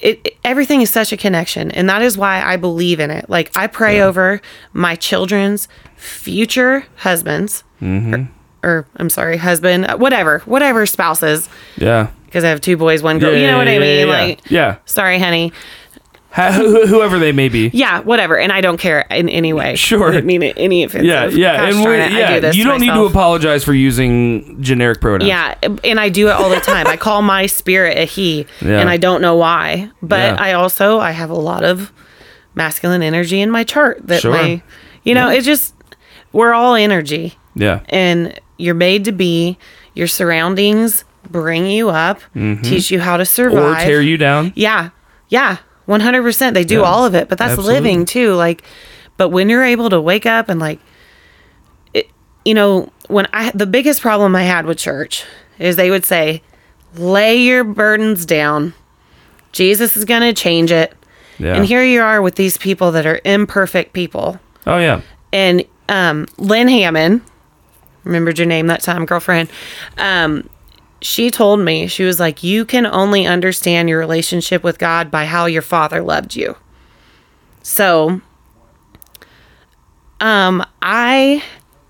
[0.00, 3.28] it, it- everything is such a connection and that is why i believe in it.
[3.28, 4.40] Like i pray over
[4.72, 7.64] my children's future husbands.
[7.80, 8.28] Or,
[8.62, 11.48] or i'm sorry husband uh, whatever whatever spouses.
[11.76, 12.08] Yeah.
[12.26, 13.98] because i have two boys one girl you know what i mean?
[14.00, 14.26] yeah, yeah.
[14.26, 14.76] like yeah.
[14.84, 15.52] sorry honey
[16.38, 17.70] whoever they may be.
[17.72, 20.12] yeah whatever and i don't care in any way Sure.
[20.14, 23.04] I mean any offensive Yeah, yeah, Gosh and it, yeah, do you don't need to
[23.04, 25.28] apologize for using generic pronouns.
[25.28, 26.86] Yeah, and I do it all the time.
[26.86, 28.80] I call my spirit a he, Yeah.
[28.80, 29.90] and I don't know why.
[30.02, 30.36] But Yeah.
[30.38, 31.92] I also I have a lot of
[32.54, 34.32] masculine energy in my chart that Sure.
[34.32, 34.62] my
[35.04, 35.74] you know, it just
[36.32, 39.58] we're all energy yeah, and you're made to be
[39.94, 42.62] your surroundings bring you up, mm-hmm.
[42.62, 44.52] teach you how to survive or tear you down.
[44.54, 44.90] Yeah.
[45.28, 45.58] Yeah.
[45.88, 46.54] 100%.
[46.54, 46.82] They do Yeah.
[46.82, 47.74] all of it, but that's Absolutely.
[47.74, 48.34] living too.
[48.34, 48.62] Like,
[49.16, 50.78] but when you're able to wake up and like,
[51.94, 52.08] it,
[52.44, 55.24] you know, when I, the biggest problem I had with church
[55.58, 56.42] is they would say,
[56.94, 58.74] lay your burdens down.
[59.52, 60.94] Jesus is going to change it.
[61.38, 61.54] Yeah.
[61.54, 64.38] And here you are with these people that are imperfect people.
[64.66, 65.00] oh yeah,
[65.32, 67.22] And um, Lynn Hammond,
[68.04, 69.48] remembered your name that time, girlfriend.
[69.96, 70.48] Um,
[71.00, 75.24] she told me she was like, "You can only understand your relationship with God by
[75.26, 76.56] how your father loved you."
[77.62, 78.20] So,
[80.20, 81.42] um, I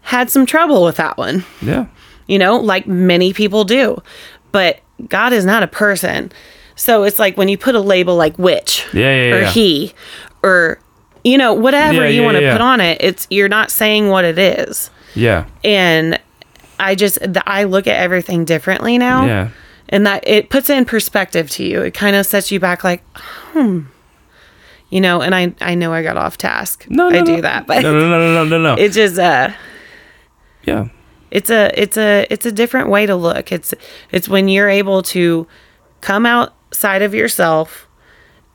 [0.03, 1.87] had some trouble with that one yeah,
[2.27, 4.03] you know, like many people do.
[4.53, 6.33] But God is not a person.
[6.75, 9.51] So it's like when you put a label like witch Yeah, yeah, or yeah.
[9.51, 9.95] he
[10.43, 10.79] or
[11.25, 14.39] you know, whatever you want to put on it, it's you're not saying what it
[14.39, 14.91] is.
[15.15, 16.19] yeah, And
[16.79, 19.25] I just th- I look at everything differently now.
[19.27, 19.51] yeah.
[19.91, 21.81] And that it puts it in perspective to you.
[21.81, 23.83] It kind of sets you back like, hmm.
[24.91, 26.87] You know, and I I know I got off task.
[26.89, 27.41] No, no, I do no.
[27.43, 28.75] that, but no, no, no, no, no, no.
[28.83, 29.51] it just uh
[30.65, 30.89] yeah,
[31.31, 33.75] it's a it's a it's a different way to look it's
[34.11, 35.47] it's when you're able to
[36.01, 37.89] come outside of yourself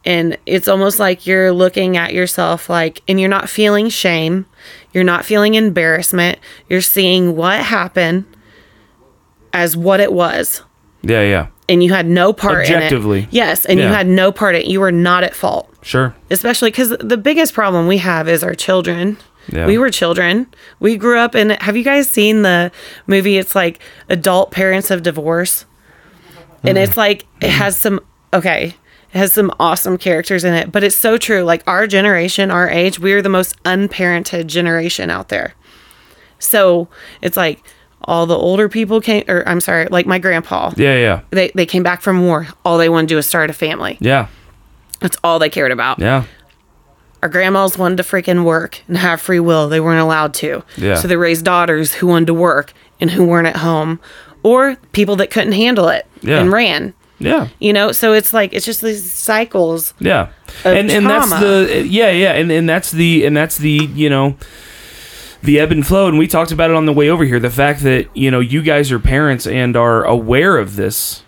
[0.05, 4.45] and it's almost like you're looking at yourself like and you're not feeling shame
[4.93, 6.39] you're not feeling embarrassment
[6.69, 8.25] you're seeing what happened
[9.51, 10.63] as what it was
[11.01, 11.47] yeah, yeah.
[11.67, 13.23] and you had no part in Objectively.
[13.23, 16.15] it yes and you had no part in it you were not at fault Sure.
[16.31, 19.17] especially because the biggest problem we have is our children.
[19.51, 19.67] Yeah.
[19.67, 20.47] We were children.
[20.79, 21.49] We grew up in.
[21.49, 22.71] Have you guys seen the
[23.07, 23.37] movie?
[23.37, 25.65] It's like adult parents of divorce,
[26.63, 26.83] and hmm.
[26.83, 27.99] it's like it has some
[28.33, 28.75] okay.
[29.13, 31.43] It has some awesome characters in it, but it's so true.
[31.43, 35.53] Like our generation, our age, we are the most unparented generation out there.
[36.39, 36.87] So
[37.21, 37.63] it's like
[38.05, 40.71] all the older people came, or I'm sorry, like my grandpa.
[40.75, 42.47] Yeah, yeah, They they came back from war.
[42.65, 43.97] All they wanted to do was start a family.
[44.01, 44.27] yeah,
[44.99, 46.25] That's all they cared about yeah.
[47.21, 49.69] our grandmas wanted to freaking work and have free will.
[49.69, 50.63] They weren't allowed to.
[50.75, 50.95] Yeah.
[50.95, 53.99] So they raised daughters who wanted to work and who weren't at home,
[54.43, 56.39] or people that couldn't handle it Yeah.
[56.39, 56.93] and ran.
[57.23, 57.47] Yeah.
[57.59, 59.93] You know, so it's like it's just these cycles.
[59.99, 60.29] Yeah.
[60.63, 64.35] and and that's the yeah, yeah, and and that's the and that's the, you know,
[65.41, 67.39] the ebb and flow and we talked about it on the way over here.
[67.39, 71.23] The fact that, you know, you guys are parents and are aware of this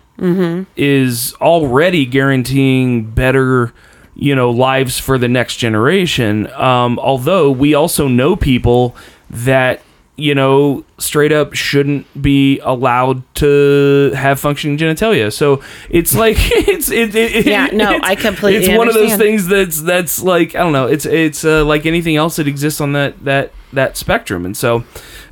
[0.76, 3.72] is already guaranteeing better
[4.14, 8.96] you know lives for the next generation um, although we also know people
[9.28, 9.82] that
[10.18, 15.60] you know straight up shouldn't be allowed to have functioning genitalia so
[15.90, 19.46] it's like it's it, it, Yeah, no, it's- I completely it's one of those things
[19.46, 22.92] that's that's like i don't know it's it's uh, like anything else that exists on
[22.94, 24.84] that that that spectrum and so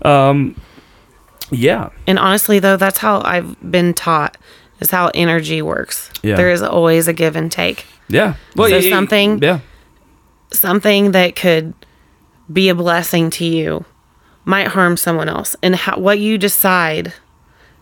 [0.03, 0.61] um
[1.51, 4.37] yeah And honestly, though, that's how I've been taught
[4.81, 6.11] is how energy works.
[6.23, 6.37] Yeah.
[6.37, 7.85] There is always a give and take.
[8.09, 9.61] yeah well So yeah, something- yeah
[10.53, 11.75] Something that could
[12.53, 13.85] be a blessing to you
[14.45, 15.57] might harm someone else.
[15.63, 17.13] And how, what you decide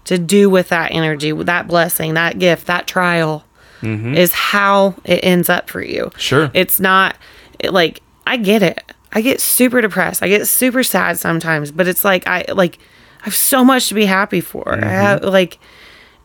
[0.04, 3.44] to do with that energy, with that blessing, that gift, that trial
[3.80, 4.14] mm-hmm.
[4.14, 6.10] is how it ends up for you.
[6.16, 6.50] Sure.
[6.54, 7.16] It's not
[7.58, 8.92] it, like I get it.
[9.12, 10.22] I get super depressed.
[10.22, 12.78] I get super sad sometimes, but it's like I like
[13.20, 14.72] I have so much to be happy for.
[14.72, 14.88] I mm-hmm.
[14.88, 15.58] have like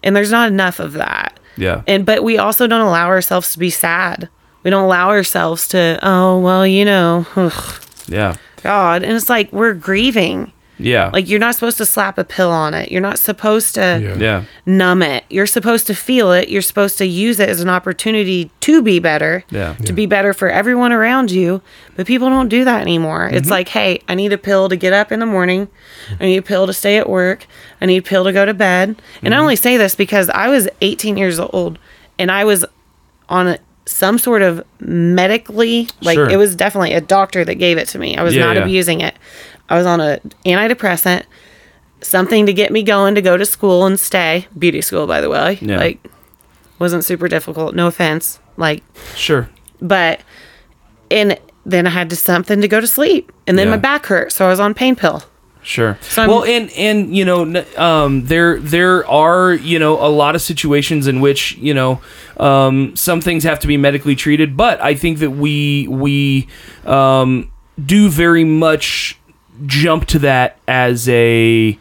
[0.04, 1.40] and there's not enough of that.
[1.56, 4.30] yeah And but we also don't allow ourselves to be sad.
[4.64, 9.04] We don't allow ourselves to, oh well, you know, ugh, yeah God.
[9.04, 10.52] And it's like we're grieving.
[10.80, 12.92] yeah Like you're not supposed to slap a pill on it.
[12.92, 14.16] You're not supposed to Yeah.
[14.28, 15.24] yeah numb it.
[15.36, 16.46] You're supposed to feel it.
[16.50, 19.34] You're supposed to use it as an opportunity to be better.
[19.50, 19.74] Yeah.
[19.88, 21.62] To be better for everyone around you.
[21.96, 23.24] But people don't do that anymore.
[23.26, 23.38] Mm-hmm.
[23.38, 25.68] It's like, hey, I need a pill to get up in the morning.
[26.20, 27.40] I need a pill to stay at work.
[27.82, 28.88] I need a pill to go to bed.
[28.90, 29.34] And Mm-hmm.
[29.34, 31.80] I only say this because I was 18 years old
[32.20, 32.62] and I was
[33.30, 33.58] on a,
[33.88, 36.30] some sort of medically like Sure.
[36.30, 38.16] it was definitely a doctor that gave it to me.
[38.18, 38.64] I was Yeah, not yeah.
[38.64, 39.16] abusing it.
[39.70, 41.24] I was on a antidepressant
[42.02, 44.46] something to get me going to go to school and stay.
[44.58, 45.58] Beauty school, by the way.
[45.62, 45.78] Yeah.
[45.78, 46.06] Like,
[46.80, 47.74] wasn't super difficult.
[47.76, 48.40] No offense.
[48.56, 48.84] Like,
[49.16, 49.50] Sure.
[49.82, 50.20] but
[51.10, 54.32] and then I had to something to go to sleep, and then my back hurt,
[54.32, 55.24] so I was on pain pill.
[55.68, 55.98] Sure.
[56.02, 60.42] So well, and and you know, um, there there are you know a lot of
[60.42, 62.00] situations in which you know
[62.38, 66.48] um, some things have to be medically treated, but I think that we we
[66.86, 67.52] um,
[67.86, 69.20] do very much
[69.66, 71.78] jump to that as a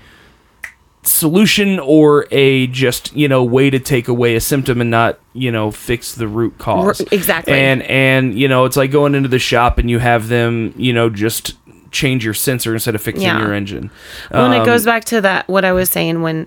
[1.05, 5.53] solution or a just you know way to take away a symptom and not you
[5.53, 7.53] know fix the root cause exactly.
[7.53, 10.93] and and you know it's like going into the shop and you have them you
[10.93, 11.55] know just
[11.97, 13.39] change your sensor instead of fixing Yeah.
[13.41, 13.91] your engine
[14.31, 16.47] Well, and it Um, goes back to that what I was saying when,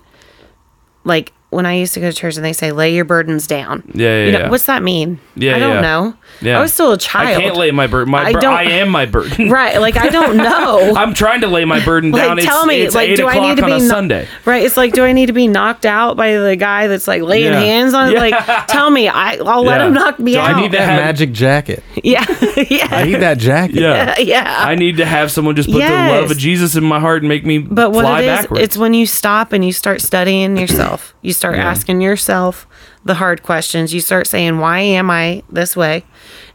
[1.04, 3.82] like, when I used to go to church and they say, "Lay your burdens down."
[3.94, 4.50] Yeah, yeah, You know, yeah.
[4.50, 5.18] what's that mean?
[5.36, 5.80] Yeah, I don't yeah.
[5.80, 6.14] know.
[6.42, 6.58] Yeah.
[6.58, 7.28] I was still a child.
[7.36, 8.10] I can't lay my burden.
[8.10, 9.50] My I bur- don't- I am my burden.
[9.50, 10.94] Right, like I don't know.
[10.96, 12.38] I'm trying to lay my burden like, down.
[12.38, 14.28] It's, tell me, it's like, eight do I need to on be a kno- Sunday.
[14.44, 17.22] Right, it's like, do I need to be knocked out by the guy that's like
[17.22, 17.60] laying Yeah.
[17.60, 18.08] hands on?
[18.10, 18.14] it?
[18.14, 18.20] Yeah.
[18.20, 21.32] Like, tell me, I, I'll let him knock me Do I need That have- magic
[21.32, 21.82] jacket.
[22.02, 22.24] yeah,
[22.70, 22.86] yeah.
[22.90, 23.76] I need that jacket.
[23.76, 24.18] Yeah.
[24.18, 24.56] yeah.
[24.66, 27.28] I need to have someone just put the love of Jesus in my heart and
[27.28, 28.62] make me But what fly it is, backwards.
[28.62, 31.14] it's when you stop and you start studying yourself.
[31.22, 31.70] You start Yeah.
[31.70, 32.66] asking yourself
[33.04, 33.94] the hard questions.
[33.94, 36.04] You start saying, "Why am I this way?"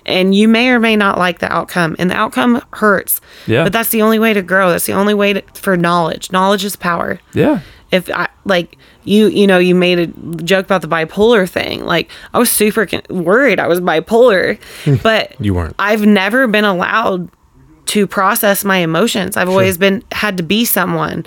[0.06, 3.20] And you may or may not like the outcome, and the outcome hurts.
[3.48, 3.64] Yeah.
[3.64, 4.70] But that's the only way to grow.
[4.70, 6.32] That's the only way to, for knowledge.
[6.32, 7.20] Knowledge is power.
[7.34, 7.60] yeah.
[7.92, 10.08] If I like you, you know, you made a
[10.44, 11.86] joke about the bipolar thing.
[11.86, 14.58] Like I was super con- worried I was bipolar,
[15.04, 15.76] but You weren't.
[15.80, 17.30] I've never been allowed
[17.94, 19.38] to process my emotions.
[19.38, 21.26] I've always been had to be someone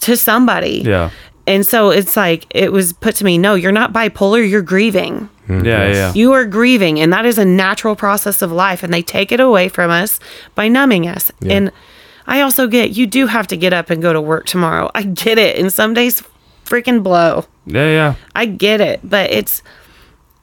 [0.00, 0.82] to somebody.
[0.84, 1.10] Yeah.
[1.50, 5.28] And so it's like it was put to me, no, you're not bipolar, you're grieving.
[5.48, 5.64] Mm-hmm.
[5.64, 5.86] Yeah.
[5.86, 5.92] Yeah.
[5.92, 6.12] Yeah.
[6.14, 9.40] You are grieving, and that is a natural process of life, and they take it
[9.40, 10.20] away from us
[10.54, 11.32] by numbing us.
[11.40, 11.54] Yeah.
[11.54, 11.72] And
[12.28, 14.90] I also get you do have to get up and go to work tomorrow.
[14.94, 16.22] I get it, and some days
[16.64, 17.46] freaking blow.
[17.66, 17.90] yeah.
[17.90, 18.14] Yeah.
[18.36, 19.62] I get it, but it's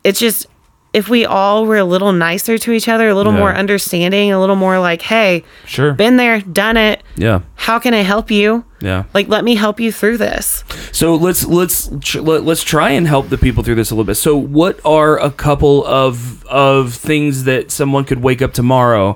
[0.03, 0.47] it's just
[0.93, 3.39] if we all were a little nicer to each other, a little Yeah.
[3.39, 5.93] more understanding, a little more like, hey, Sure.
[5.93, 7.03] been there, done it.
[7.15, 7.41] Yeah.
[7.55, 8.63] How can I help you?
[8.81, 9.03] Yeah.
[9.13, 10.63] Like, let me help you through this.
[10.91, 14.05] So let's let's tr- let, let's try and help the people through this a little
[14.05, 14.15] bit.
[14.15, 19.15] So what are a couple of of things that someone could wake up tomorrow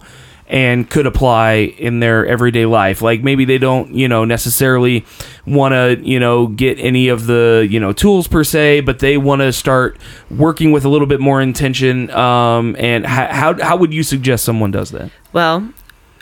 [0.51, 3.01] and could apply in their everyday life?
[3.01, 5.05] Like maybe they don't, you know, necessarily
[5.47, 9.17] want to, you know, get any of the, you know, tools per se, but they
[9.17, 9.97] want to start
[10.29, 14.43] working with a little bit more intention um and how how how would you suggest
[14.43, 15.09] someone does that?
[15.33, 15.71] Well,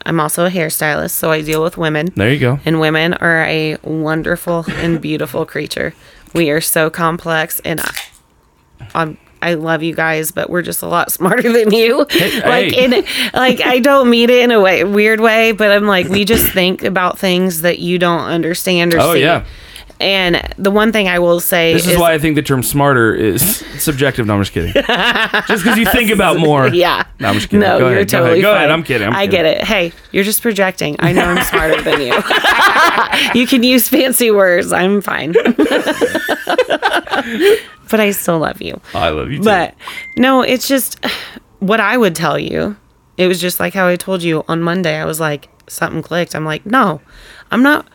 [0.06, 2.08] I'm also a hairstylist, so I deal with women.
[2.16, 2.60] There you go.
[2.66, 5.94] And women are a wonderful and beautiful creature.
[6.34, 7.92] We are so complex, and I,
[8.94, 12.00] I'm, I love you guys, but we're just a lot smarter than you.
[12.00, 12.10] like
[12.74, 12.86] hey.
[12.86, 16.26] in like I don't mean it in a way weird way, but I'm like we
[16.26, 19.22] just think about things that you don't understand or Oh, see.
[19.22, 19.46] yeah.
[20.02, 23.14] And the one thing I will say This is why I think the term smarter
[23.14, 24.26] is subjective.
[24.26, 24.72] No, I'm just kidding.
[24.74, 26.68] just because you think about more.
[26.74, 27.04] Yeah.
[27.20, 27.60] No, I'm just kidding.
[27.62, 28.41] No, Go you're ahead, go totally ahead.
[28.43, 28.58] Go fine.
[28.58, 28.72] ahead.
[28.72, 29.08] I'm kidding.
[29.08, 29.32] I'm I kidding.
[29.32, 29.64] get it.
[29.66, 30.95] Hey, you're just projecting.
[31.00, 32.14] I know I'm smarter than you.
[33.41, 34.72] you can use fancy words.
[34.72, 35.34] I'm fine.
[37.89, 38.80] but I still love you.
[38.93, 39.43] I love you too.
[39.43, 39.76] But
[40.18, 41.04] no, it's just
[41.60, 42.78] what I would tell you.
[43.18, 44.95] It was just like how I told you on Monday.
[44.97, 46.36] I was like, something clicked.
[46.36, 47.02] I'm like, no,
[47.52, 47.86] I'm not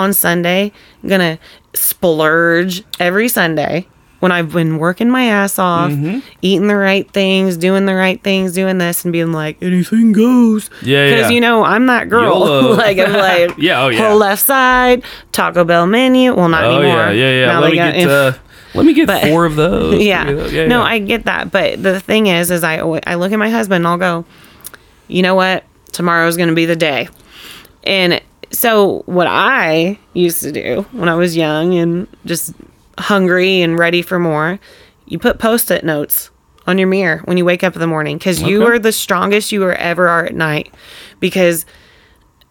[0.00, 0.72] on Sunday
[1.02, 1.38] I'm gonna
[1.74, 3.86] splurge every Sunday
[4.20, 6.18] when I've been working my ass off, Mm-hmm.
[6.42, 10.68] eating the right things, doing the right things, doing this, and being like, anything goes.
[10.82, 11.14] Yeah, yeah.
[11.16, 12.74] Because you know I'm that girl.
[12.76, 14.08] Like I'm like, Yeah, oh, yeah.
[14.08, 16.34] whole left side, Taco Bell menu.
[16.34, 16.96] Well, not oh anymore.
[16.96, 17.46] yeah, yeah, yeah.
[17.46, 18.32] Now Let me got- get uh,
[18.74, 20.02] let me get four of those.
[20.02, 20.28] yeah.
[20.28, 20.52] Of those.
[20.52, 20.84] yeah no, yeah.
[20.84, 23.86] I get that, but the thing is, is I I look at my husband and
[23.88, 24.24] I'll go,
[25.08, 25.64] you know what?
[25.92, 27.08] Tomorrow's gonna be the day,
[27.84, 28.20] and
[28.50, 32.52] so what I used to do when I was young and just
[32.98, 34.58] hungry and ready for more,
[35.06, 36.30] you put post-it notes
[36.66, 39.50] on your mirror when you wake up in the morning because you are the strongest
[39.52, 40.72] you are ever are at night,
[41.20, 41.64] because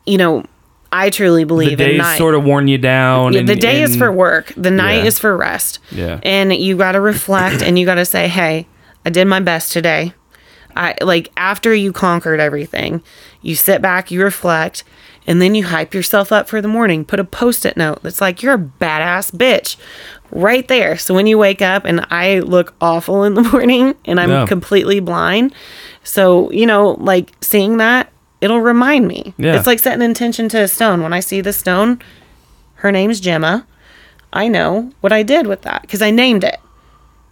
[0.06, 0.44] you know.
[0.92, 2.18] I truly the believe in days night.
[2.18, 3.34] sort of worn you down.
[3.34, 4.52] Yeah, and, the day is for work.
[4.58, 5.06] The night Yeah.
[5.06, 5.78] is for rest.
[5.92, 6.20] Yeah.
[6.24, 8.66] And you got to reflect and you got to say, "Hey,
[9.06, 10.14] I did my best today."
[10.76, 13.04] I like after you conquered everything,
[13.44, 14.84] you sit back, you reflect,
[15.28, 17.06] and then you hype yourself up for the morning.
[17.06, 19.76] Put a post-it note that's like you're a badass bitch
[20.32, 20.98] right there.
[20.98, 24.46] So when you wake up and I look awful in the morning and I'm Yeah.
[24.46, 25.54] completely blind,
[26.04, 28.12] so you know, like seeing that,
[28.42, 29.34] it'll remind me.
[29.38, 29.56] Yeah.
[29.58, 31.02] It's like setting intention to a stone.
[31.04, 32.00] When I see the stone,
[32.76, 33.66] her name's Gemma.
[34.32, 36.58] I know what I did with that because I named it.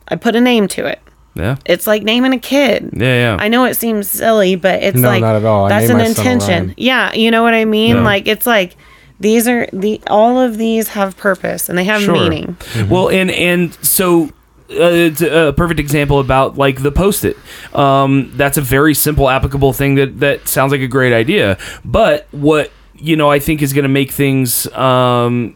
[0.08, 1.00] I put a name to it.
[1.38, 1.58] Yeah.
[1.66, 2.90] It's like naming a kid.
[2.94, 3.38] Yeah, yeah.
[3.40, 5.66] I know it seems silly, but it's No, like not at all.
[5.66, 6.74] I that's an intention.
[6.78, 7.96] Yeah, you know what I mean?
[7.98, 8.02] Yeah.
[8.04, 8.76] Like it's like
[9.20, 12.14] these are the all of these have purpose and they have Sure.
[12.14, 12.58] meaning.
[12.90, 14.26] Well, and and so
[14.70, 17.38] uh, it's a perfect example about like the post-it.
[17.74, 21.58] Um, that's a very simple, applicable thing that that sounds like a great idea.
[21.86, 25.56] But what you know, I think is going to make things um,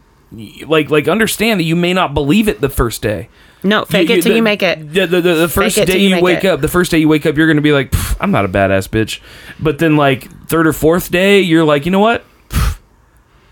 [0.66, 3.28] like like understand that you may not believe it the first day.
[3.64, 4.92] No, fake it till the- you make it.
[4.92, 6.48] The, the, the, the first day you you, wake it.
[6.48, 8.48] up, the first day you wake up, you're going to be like, I'm not a
[8.48, 9.20] badass bitch.
[9.60, 12.24] But then, like, third or fourth day, you're like, you know what?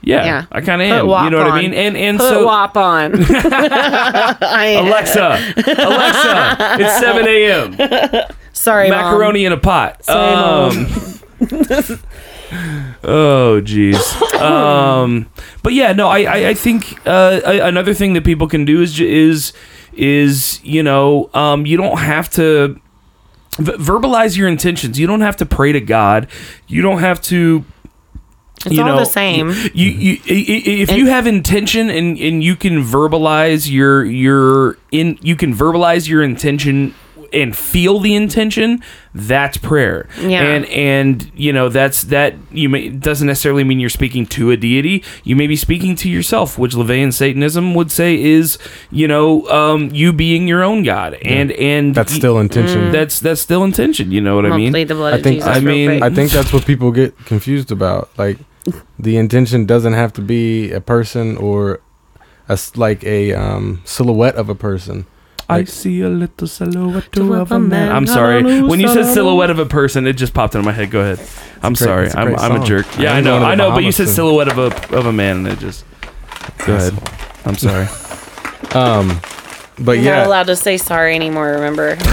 [0.03, 0.47] Yeah, Yeah.
[0.51, 1.07] I kind of am.
[1.25, 1.75] You know what I mean?
[1.75, 3.13] And and Put so WAP on.
[4.43, 8.27] Alexa, Alexa, it's 7 a.m.
[8.53, 8.99] sorry, Mom.
[8.99, 10.03] Macaroni in a pot.
[10.05, 10.87] Sorry, um,
[12.53, 14.17] oh, jeez.
[14.41, 15.27] Um,
[15.63, 18.81] but yeah, no, I, I, I think uh, a- another thing that people can do
[18.81, 19.53] is is
[19.93, 22.81] is you know um, you don't have to
[23.59, 24.99] v- verbalize your intentions.
[24.99, 26.27] You don't have to pray to God.
[26.69, 27.67] You don't have to
[28.65, 29.51] It's you all know, the same.
[29.75, 34.79] You, you, i- i- if you have intention and, and you can verbalize your your
[34.91, 36.95] in you can verbalize your intention
[37.33, 38.83] and feel the intention,
[39.15, 40.09] that's prayer.
[40.21, 40.43] Yeah.
[40.43, 44.57] And and you know that's that you may doesn't necessarily mean you're speaking to a
[44.57, 45.03] deity.
[45.25, 48.59] You may be speaking to yourself, which LaVeyan Satanism would say is
[48.91, 51.15] you know um, you being your own God.
[51.23, 52.93] And and That's still intention.
[52.93, 54.11] that's that's still intention.
[54.13, 54.73] You know what I'm I mean?
[54.73, 55.57] the blood I of think- Jesus.
[55.57, 56.03] I mean.
[56.03, 58.11] I think that's what people get confused about.
[58.19, 58.39] Like
[58.99, 61.81] the intention doesn't have to be a person or
[62.49, 65.07] a s like a um, silhouette of a person.
[65.51, 67.91] I see a little silhouette To of a man.
[67.93, 68.43] I'm sorry.
[68.63, 70.91] When you said silhouette of a person, it just popped into my head.
[70.91, 71.21] Go ahead.
[71.63, 72.07] I'm great- sorry.
[72.07, 72.67] it's a I'm, great I'm a song.
[72.67, 72.87] jerk.
[72.99, 73.39] Yeah, I I am know.
[73.39, 73.71] going I know.
[73.71, 74.15] But you Bahamas said soon.
[74.15, 75.85] silhouette of a of a man, and it just.
[76.67, 76.95] Go ahead.
[77.45, 77.87] I'm sorry.
[78.73, 79.21] Um,
[79.81, 81.49] but You're yeah, not allowed to say sorry anymore.
[81.55, 82.05] Remember, I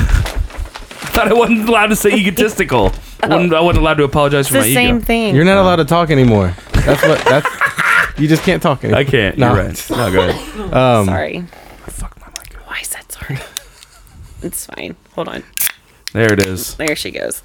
[1.13, 2.93] thought I wasn't allowed to say egotistical.
[3.21, 5.05] I, wasn't, I wasn't allowed to apologize it's for the my same ego.
[5.05, 5.35] thing.
[5.35, 6.55] you're not allowed to talk anymore.
[6.73, 7.23] That's what.
[7.25, 7.47] That's
[8.19, 9.01] you just can't talk anymore.
[9.01, 9.37] I can't.
[9.37, 9.53] No.
[9.53, 9.89] You're right.
[9.91, 10.73] No, go ahead.
[10.73, 11.43] Um, sorry.
[11.85, 12.55] Fuck my mic.
[12.59, 13.37] Oh, I said sorry.
[14.41, 14.95] It's fine.
[15.15, 15.43] Hold on.
[16.13, 16.75] There it is.
[16.75, 17.43] There she goes.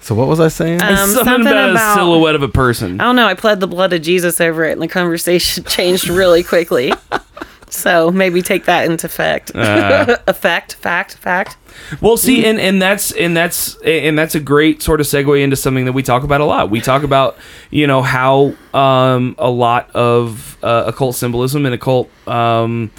[0.00, 0.80] So what was I saying?
[0.82, 3.00] Um, something, something about, about- a silhouette of a person.
[3.00, 3.26] I don't know.
[3.26, 6.92] I pled the blood of Jesus over it, and the conversation changed really quickly.
[7.68, 9.54] so maybe take that into effect.
[9.54, 11.56] Uh, effect, fact, fact.
[12.00, 15.56] Well, see, and and that's and that's and that's a great sort of segue into
[15.56, 16.70] something that we talk about a lot.
[16.70, 17.36] We talk about
[17.70, 22.90] you know how um, a lot of uh, occult symbolism and occult um,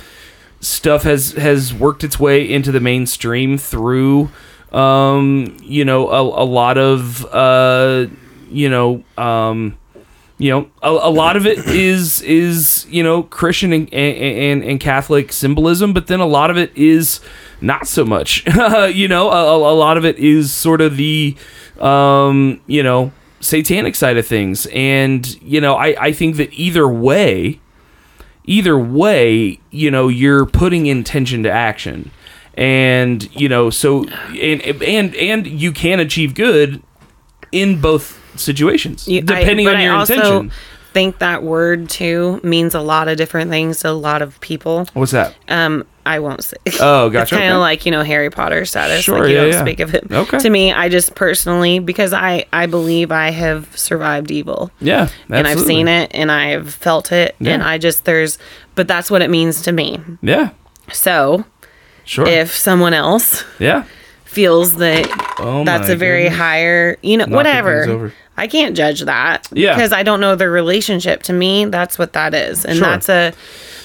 [0.62, 4.30] stuff has has worked its way into the mainstream through
[4.72, 8.08] um, you know a, a lot of uh,
[8.50, 9.04] you know.
[9.18, 9.78] Um,
[10.38, 14.80] you know, a, a lot of it is is you know Christian and, and and
[14.80, 17.20] Catholic symbolism, but then a lot of it is
[17.62, 18.44] not so much.
[18.92, 21.38] you know, a, a lot of it is sort of the
[21.80, 26.88] um, you know satanic side of things, and you know, I I think that either
[26.88, 27.61] way,
[28.52, 32.12] either way, you know, you're putting intention to action,
[32.56, 36.82] and you know, so and and and you can achieve good
[37.52, 40.52] in both situations, I- depending but on I your also intention.
[40.94, 44.88] Think that word too means a lot of different things to a lot of people.
[44.94, 45.36] What's that?
[45.48, 46.58] Um, I won't say.
[46.80, 47.22] Oh, gotcha.
[47.22, 47.58] It's kind of Okay.
[47.58, 49.04] like you know Harry Potter status.
[49.04, 49.62] Sure, like you yeah, don't yeah.
[49.62, 50.12] speak of it.
[50.12, 50.40] Okay.
[50.40, 54.72] To me, I just personally because I I believe I have survived evil.
[54.82, 58.38] Yeah, and I've seen it and I've felt it and I just there's
[58.76, 60.00] but that's what it means to me.
[60.22, 60.50] Yeah,
[60.92, 61.46] So
[62.04, 62.28] sure.
[62.28, 63.84] if someone else yeah,
[64.26, 65.08] feels that
[65.40, 66.40] oh that's a very goodness.
[66.40, 68.14] higher, you know, Knocking whatever.
[68.42, 69.76] I can't judge that Yeah.
[69.76, 71.24] because I don't know their relationship.
[71.24, 72.88] To me, that's what that is, and Sure.
[72.88, 73.34] that's a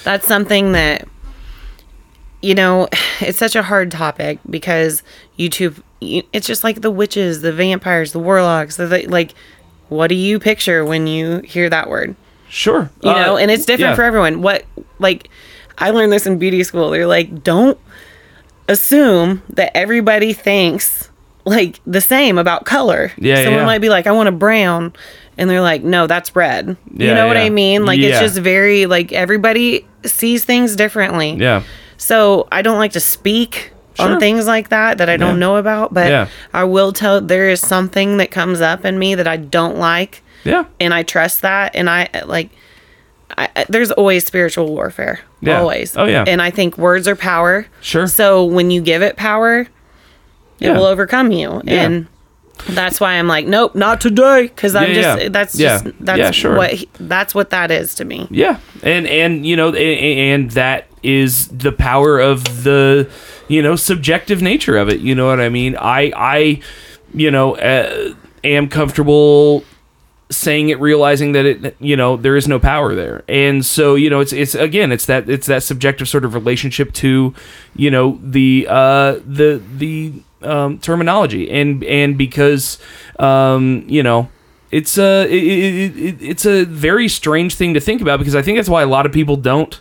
[0.03, 1.07] that's something that
[2.41, 2.87] you know
[3.21, 5.03] it's such a hard topic because
[5.37, 5.81] YouTube.
[5.99, 8.75] It's just like the witches, the vampires, the warlocks.
[8.77, 9.33] The, the, like,
[9.89, 12.15] what do you picture when you hear that word?
[12.49, 12.89] sure.
[13.03, 13.95] you know Uh, and it's different yeah.
[13.95, 14.63] for everyone what
[14.99, 15.27] like
[15.79, 17.77] i learned this in beauty school they're like don't
[18.69, 21.09] assume that everybody thinks
[21.47, 23.65] like the same about color Yeah, someone yeah.
[23.65, 24.93] might be like i want a brown
[25.37, 28.09] and they're like no that's red Yeah, you Yeah, know what i mean like Yeah.
[28.09, 31.63] it's just very like everybody sees things differently Yeah,
[31.97, 34.09] so i don't like to speak Sure.
[34.11, 35.39] on things like that that i don't Yeah.
[35.39, 36.27] know about but Yeah.
[36.53, 40.21] i will tell there is something that comes up in me that i don't like
[40.43, 41.75] yeah, and I trust that.
[41.75, 42.51] And I uh, like,
[43.37, 45.59] I, I- there's always spiritual warfare, Yeah.
[45.59, 45.97] always.
[45.97, 46.23] Oh, yeah.
[46.25, 47.65] And I think words are power.
[47.81, 48.07] Sure.
[48.07, 49.67] So when you give it power,
[50.59, 51.61] it will overcome you.
[51.63, 51.83] Yeah.
[51.85, 52.07] And
[52.69, 55.29] that's why I'm like, nope, not today, because I'm just yeah.
[55.29, 55.81] that's Yeah.
[55.83, 56.55] just that's Yeah, sure.
[56.57, 58.27] what he- that's what that is to me.
[58.31, 63.07] yeah, and and you know, and, and that is the power of the
[63.47, 64.99] you know subjective nature of it.
[65.01, 65.75] You know what I mean?
[65.77, 66.61] I I
[67.13, 69.63] you know uh, am comfortable
[70.29, 74.09] saying it realizing that it you know there is no power there and so you
[74.09, 77.33] know it's it's again it's that it's that subjective sort of relationship to
[77.77, 80.11] you know the uh the the
[80.41, 81.49] um terminology.
[81.49, 82.77] And and because
[83.19, 84.29] um you know
[84.71, 88.41] it's a it, it, it, it's a very strange thing to think about because i
[88.41, 89.79] think that's why a lot of people don't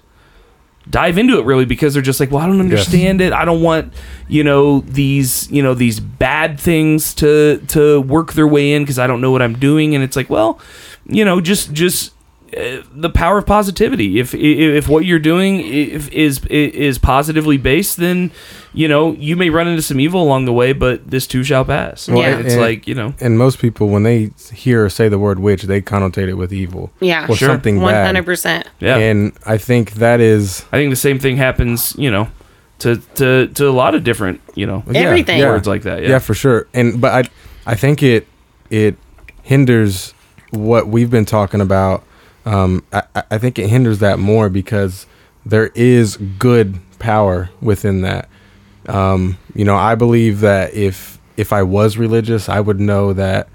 [0.88, 3.32] dive into it really because they're just like well i don't understand it.
[3.32, 3.92] I don't want
[4.28, 8.98] you know these you know these bad things to to work their way in because
[8.98, 9.94] i don't know what i'm doing.
[9.96, 10.60] And it's like well
[11.04, 12.12] you know just just
[12.56, 17.56] Uh, the power of positivity if if, if what you're doing if, is is positively
[17.56, 18.30] based then
[18.72, 21.64] you know you may run into some evil along the way but this too shall
[21.64, 22.38] pass Well, Yeah.
[22.38, 25.40] it's and- like you know And most people, when they hear or say the word
[25.40, 26.92] witch, they connotate it with evil.
[27.00, 27.26] Yeah.
[27.28, 27.48] Or Sure.
[27.48, 28.06] something One bad.
[28.06, 28.68] hundred percent.
[28.78, 32.28] yeah And I think that is i think the same thing happens you know
[32.78, 35.40] to to to a lot of different you know Yeah, Everything.
[35.40, 35.48] yeah.
[35.50, 36.20] words like that yeah yeah.
[36.20, 36.68] for sure.
[36.72, 38.28] And but I I think it
[38.70, 38.94] it
[39.42, 40.14] hinders
[40.50, 42.04] what we've been talking about.
[42.46, 45.06] Um, I, I- I think it hinders that more because
[45.44, 48.28] there is good power within that.
[48.86, 53.48] Um, you know, I believe that if if I was religious, I would know that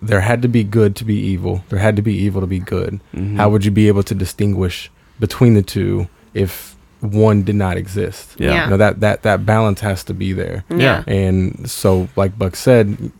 [0.00, 1.62] there had to be good to be evil.
[1.68, 3.00] There had to be evil to be good.
[3.14, 3.36] Mm-hmm.
[3.36, 4.90] How would you be able to distinguish
[5.20, 8.34] between the two if one did not exist?
[8.38, 8.50] Yeah.
[8.50, 8.64] Yeah.
[8.64, 10.64] You know that that that balance has to be there.
[10.70, 11.04] Yeah.
[11.06, 13.12] And so, like Buck said,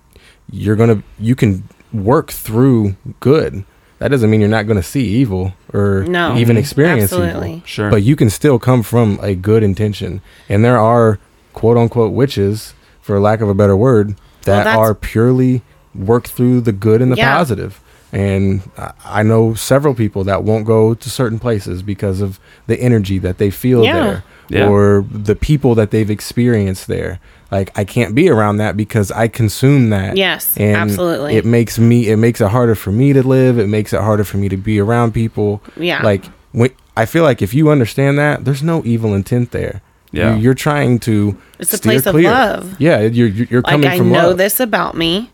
[0.51, 3.65] you're gonna you can work through good.
[3.99, 6.37] That doesn't mean you're not gonna see evil or No.
[6.37, 6.59] even mm-hmm.
[6.61, 7.49] experience Absolutely.
[7.55, 7.63] evil.
[7.67, 10.21] sure But you can still come from a good intention.
[10.49, 11.19] And there are
[11.53, 14.11] quote unquote witches, for lack of a better word,
[14.45, 15.63] that that's- are purely
[15.95, 17.37] work through the good and the Yeah.
[17.37, 17.81] positive.
[18.13, 22.81] And I- I know several people that won't go to certain places because of the
[22.81, 23.93] energy that they feel Yeah.
[24.05, 24.69] there Yeah.
[24.69, 27.19] or the people that they've experienced there.
[27.51, 30.17] Like I can't be around that because I consume that.
[30.17, 31.37] Yes, and absolutely.
[31.37, 32.09] It makes me.
[32.09, 33.59] It makes it harder for me to live.
[33.59, 35.63] It makes it harder for me to be around people.
[35.77, 36.03] Yeah.
[36.03, 39.81] Like when I feel like if you understand that, there's no evil intent there.
[40.11, 40.37] Yeah.
[40.37, 41.39] You, are trying to.
[41.59, 42.79] It's a steer place of love.
[42.81, 44.39] Yeah, you're you're, you're Like coming I from know love.
[44.39, 45.31] this about me.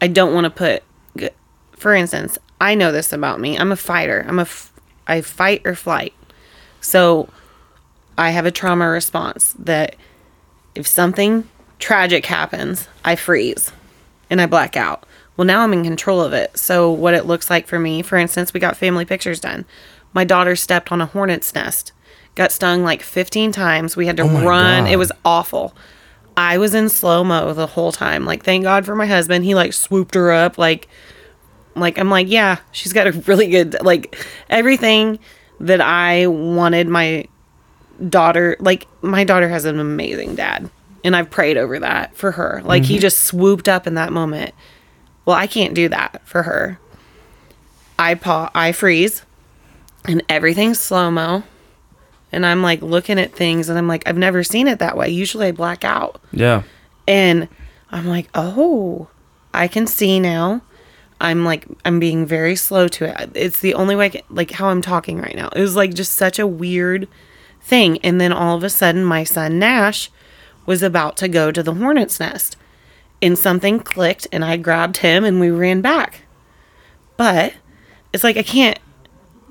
[0.00, 0.82] I don't want to put.
[1.76, 3.58] For instance, I know this about me.
[3.58, 4.24] I'm a fighter.
[4.26, 4.42] I'm a.
[4.42, 4.72] F-
[5.06, 6.14] I fight or flight.
[6.80, 7.28] So,
[8.16, 9.96] I have a trauma response that
[10.74, 11.48] if something
[11.78, 13.72] tragic happens, I freeze
[14.30, 15.04] and I black out.
[15.36, 16.56] Well, now I'm in control of it.
[16.56, 19.64] So, what it looks like for me, for instance, we got family pictures done.
[20.12, 21.92] My daughter stepped on a hornet's nest,
[22.36, 23.96] got stung like 15 times.
[23.96, 24.86] We had to Oh run.
[24.86, 25.74] It was awful.
[26.36, 28.24] I was in slow mo the whole time.
[28.24, 29.44] Like, thank God for my husband.
[29.44, 30.56] He like swooped her up.
[30.56, 30.88] Like,
[31.74, 34.16] like I'm like, yeah, she's got a really good like
[34.48, 35.18] everything
[35.60, 37.26] that I wanted my
[38.08, 38.56] daughter.
[38.60, 40.70] Like, my daughter has an amazing dad,
[41.02, 42.62] and I've prayed over that for her.
[42.64, 43.02] Like, he mm-hmm.
[43.02, 44.54] just swooped up in that moment.
[45.24, 46.78] Well, I can't do that for her.
[47.98, 49.22] I paw, I freeze,
[50.04, 51.44] and everything's slow mo.
[52.32, 55.08] And I'm like looking at things, and I'm like, I've never seen it that way.
[55.08, 56.20] Usually, I black out.
[56.32, 56.62] yeah
[57.06, 57.48] And
[57.90, 59.08] I'm like, oh,
[59.54, 60.62] I can see now.
[61.20, 63.30] I'm like, I'm being very slow to it.
[63.34, 65.48] It's the only way, I can, like how I'm talking right now.
[65.54, 67.06] It was like just such a weird
[67.64, 67.98] thing.
[68.04, 70.10] And then all of a sudden, my son Nash
[70.66, 72.56] was about to go to the hornet's nest.
[73.20, 76.22] And something clicked, and I grabbed him and we ran back.
[77.16, 77.54] But
[78.12, 78.78] it's like, I can't.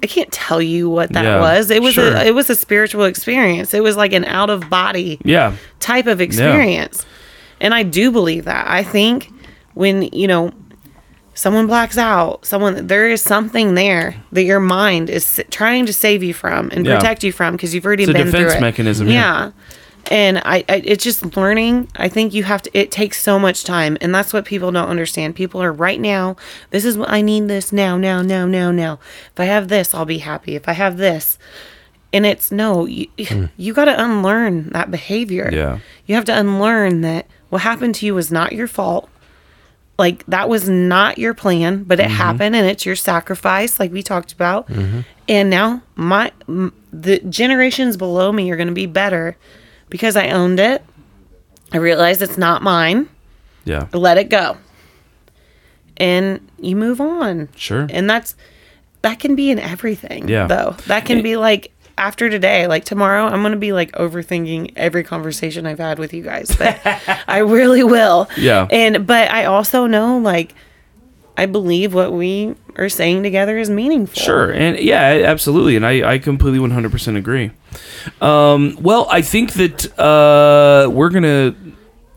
[0.03, 1.71] I can't tell you what that Yeah, was.
[1.71, 2.13] It was sure.
[2.13, 3.73] a it was a spiritual experience.
[3.73, 7.05] It was like an out of body yeah type of experience.
[7.61, 8.69] And I do believe that.
[8.69, 9.31] I think
[9.75, 10.51] when, you know,
[11.35, 16.23] someone blacks out, someone there is something there that your mind is trying to save
[16.23, 16.95] you from and Yeah.
[16.97, 18.61] protect you from because you've already It's a been defense through it.
[18.61, 19.13] mechanism, yeah.
[19.13, 19.51] Yeah.
[20.11, 21.87] And I, I it's just learning.
[21.95, 24.89] I think you have to it takes so much time and that's what people don't
[24.89, 25.35] understand.
[25.35, 26.35] People are right now,
[26.71, 28.99] this is what I need this now, now, now, now, now.
[29.33, 30.55] If I have this, I'll be happy.
[30.55, 31.37] If I have this,
[32.11, 33.45] and it's no you, hmm.
[33.57, 35.79] you got to unlearn that behavior Yeah.
[36.05, 39.09] you have to unlearn that what happened to you was not your fault
[39.97, 42.15] like that was not your plan but it mm-hmm.
[42.15, 44.67] happened and it's your sacrifice like we talked about.
[44.67, 45.01] Mm-hmm.
[45.27, 49.37] And now my m- the generations below me are going to be better
[49.89, 50.83] because i owned it.
[51.71, 53.09] I realized it's not mine.
[53.65, 53.87] Yeah.
[53.93, 54.57] I let it go.
[55.97, 57.49] And you move on.
[57.55, 57.87] Sure.
[57.89, 58.35] and that's
[59.03, 60.47] that can be in everything Yeah.
[60.47, 60.75] though.
[60.87, 65.65] That can be like after today like tomorrow i'm gonna be like overthinking every conversation
[65.65, 66.79] i've had with you guys but
[67.27, 68.67] i really will Yeah.
[68.71, 70.53] and but i also know like
[71.37, 76.13] i believe what we are saying together is meaningful Sure, and yeah, absolutely, and I,
[76.13, 77.51] I completely one hundred percent agree.
[78.19, 81.55] Um, well, I think that uh, we're gonna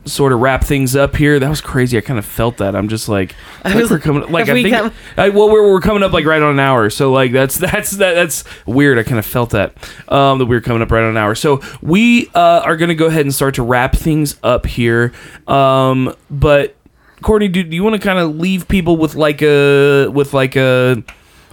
[0.06, 1.38] sort of wrap things up here.
[1.38, 1.98] That was crazy.
[1.98, 2.74] I kind of felt that.
[2.76, 3.34] I'm just like,
[3.64, 4.30] I think was- we're coming.
[4.30, 6.58] Like I we think, come- I, well, we're, we're coming up like right on an
[6.60, 6.88] hour.
[6.90, 8.98] So like that's that's that, that's weird.
[8.98, 9.74] I kind of felt that
[10.08, 11.34] um, that we were coming up right on an hour.
[11.34, 15.12] So we uh, are gonna go ahead and start to wrap things up here.
[15.48, 16.76] Um, but
[17.22, 20.54] Courtney, do, do you want to kind of leave people with like a with like
[20.56, 21.02] a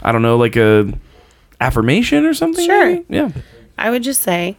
[0.02, 0.94] I don't know like a
[1.60, 2.66] affirmation or something?
[2.66, 2.86] Sure.
[2.86, 3.06] maybe?
[3.10, 3.32] Yeah.
[3.78, 4.58] I would just say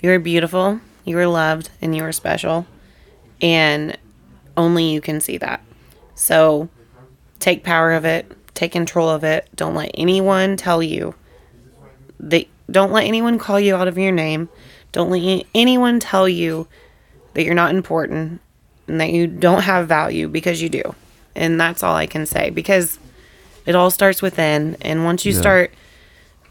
[0.00, 2.66] you're beautiful, you are loved, and you are special.
[3.40, 3.96] And
[4.56, 5.62] only you can see that.
[6.14, 6.68] So
[7.38, 9.48] take power of it, take control of it.
[9.56, 11.14] Don't let anyone tell you
[12.20, 14.48] that, don't let anyone call you out of your name.
[14.92, 16.68] Don't let anyone tell you
[17.34, 18.40] that you're not important
[18.86, 20.94] and that you don't have value because you do.
[21.34, 22.98] And that's all I can say because
[23.64, 24.76] it all starts within.
[24.82, 25.72] And once you start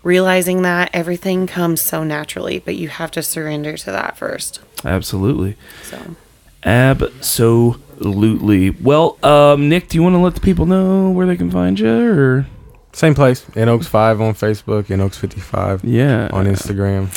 [0.04, 4.60] realizing that everything comes so naturally, but you have to surrender to that first.
[4.84, 5.56] Absolutely.
[5.84, 6.16] So
[6.64, 8.70] Absolutely.
[8.70, 11.80] Well, um, Nick, do you want to let the people know where they can find
[11.80, 11.90] you?
[11.90, 12.48] Or
[12.94, 13.48] Same place.
[13.56, 14.90] In Oaks Five on Facebook.
[14.90, 17.08] In Oaks Fifty Five yeah, on Instagram.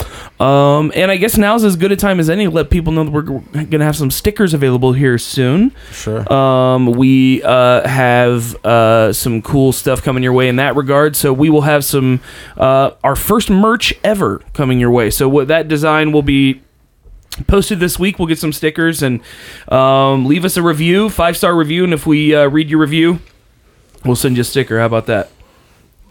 [0.41, 3.05] Um, and I guess now's as good a time as any to let people know
[3.05, 5.72] that we're gonna have some stickers available here soon.
[5.91, 6.33] Sure.
[6.33, 11.16] Um, we uh, have uh, some cool stuff coming your way in that regard.
[11.16, 12.20] So we will have some
[12.57, 15.11] uh, our first merch ever coming your way.
[15.11, 16.62] So what that design will be
[17.49, 18.18] posted this week.
[18.18, 19.20] We'll get some stickers and
[19.68, 23.18] um, leave us a review, five star review, and if we uh, read your review,
[24.05, 24.79] we'll send you a sticker.
[24.79, 25.31] How about that?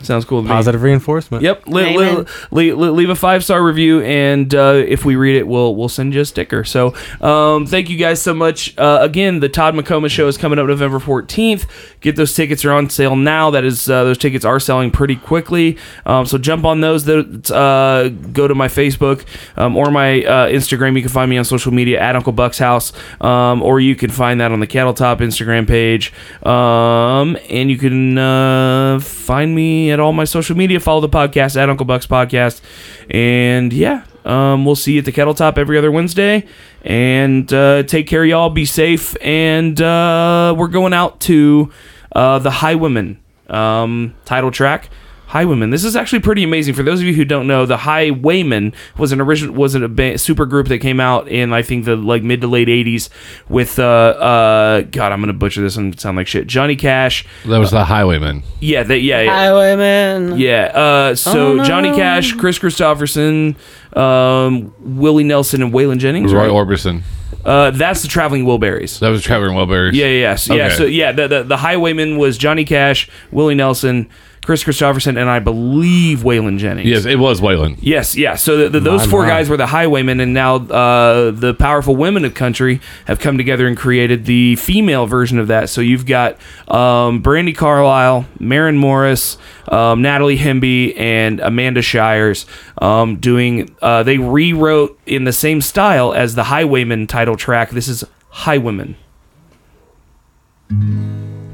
[0.04, 0.42] Sounds cool.
[0.42, 0.54] To me.
[0.54, 1.44] Positive reinforcement.
[1.44, 1.68] Yep.
[1.68, 2.26] Li- Amen.
[2.52, 5.90] li- li- leave a five star review, and uh, if we read it, we'll we'll
[5.90, 6.64] send you a sticker.
[6.64, 8.78] So, um, thank you guys so much.
[8.78, 11.66] Uh, again, the Todd McComa show is coming up November fourteenth.
[12.02, 13.50] Get those tickets are on sale now.
[13.52, 15.78] That is, uh, those tickets are selling pretty quickly.
[16.06, 17.06] Um, so jump on those.
[17.06, 19.26] That uh, go to my Facebook
[19.58, 20.96] um, or my uh, Instagram.
[20.96, 22.92] You can find me on social media at Uncle Buck's House,
[23.22, 26.12] um, or you can find that on the Cattle Top Instagram page.
[26.46, 30.80] Um, and you can uh, find me at all my social media.
[30.80, 32.62] Follow the podcast at Uncle Buck's Podcast.
[33.10, 36.46] And yeah, um, we'll see you at the Kettle Top every other Wednesday.
[36.82, 38.50] And uh, take care, y'all.
[38.50, 39.16] Be safe.
[39.22, 41.72] And uh, we're going out to
[42.14, 43.20] uh, the Highwaymen
[43.50, 44.90] um, title track.
[45.34, 45.72] Highwaymen.
[45.72, 46.76] This is actually pretty amazing.
[46.76, 50.20] For those of you who don't know, the Highwaymen was an original was a ba-
[50.20, 53.10] super group that came out in I think the like mid to late '80s
[53.50, 56.46] with uh uh God I'm gonna butcher this and sound like shit.
[56.46, 57.26] Johnny Cash.
[57.48, 58.44] That was the Highwaymen.
[58.60, 59.34] Yeah, they, yeah, yeah.
[59.36, 60.38] Highwayman.
[60.38, 60.66] Yeah.
[60.66, 61.64] Uh, so Oh, no.
[61.64, 63.56] Johnny Cash, Kris Kristofferson,
[63.98, 66.32] um, Willie Nelson, and Waylon Jennings.
[66.32, 66.52] Roy right?
[66.52, 67.02] Orbison.
[67.44, 69.00] Uh, that's the Traveling Wilburys.
[69.00, 69.94] That was Traveling Wilburys.
[69.94, 70.36] Yeah, yeah, yeah.
[70.36, 74.08] So, yeah, so yeah, the, the the Highwayman was Johnny Cash, Willie Nelson,
[74.46, 76.90] Kris Kristofferson, and I believe Waylon Jennings.
[76.90, 77.78] Yes, it was Waylon.
[77.80, 78.36] Yes, yeah.
[78.36, 79.30] So the, the, those My, four my.
[79.30, 83.68] guys were the highwaymen, and now uh, the powerful women of country have come together
[83.68, 85.70] and created the female version of that.
[85.70, 86.34] So you've got
[86.68, 89.38] um, Brandi Carlile, Maren Morris,
[89.70, 92.46] um, Natalie Hemby, and Amanda Shires
[92.82, 93.74] um, doing.
[93.82, 97.70] Uh, they rewrote in the same style as the Highwaymen title track.
[97.70, 98.96] This is Highwomen.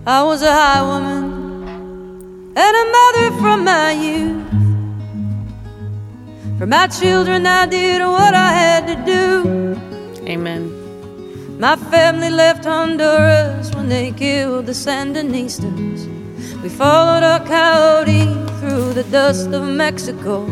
[0.07, 1.28] I was a high woman
[2.62, 4.49] and a mother from my youth.
[6.57, 9.28] For my children, I did what I had to do.
[10.28, 10.64] Amen.
[11.57, 16.01] My family left Honduras when they killed the Sandinistas.
[16.62, 18.26] We followed a coyote
[18.60, 20.43] through the dust of Mexico.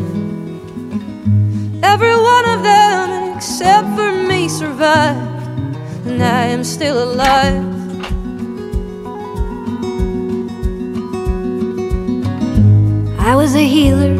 [1.82, 5.66] Every one of them, except for me, survived,
[6.06, 7.77] and I am still alive.
[13.28, 14.16] I was a healer.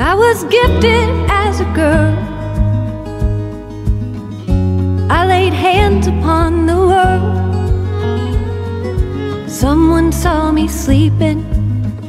[0.00, 2.14] I was gifted as a girl.
[5.10, 7.40] I laid hands upon the world.
[9.50, 11.44] Someone saw me sleeping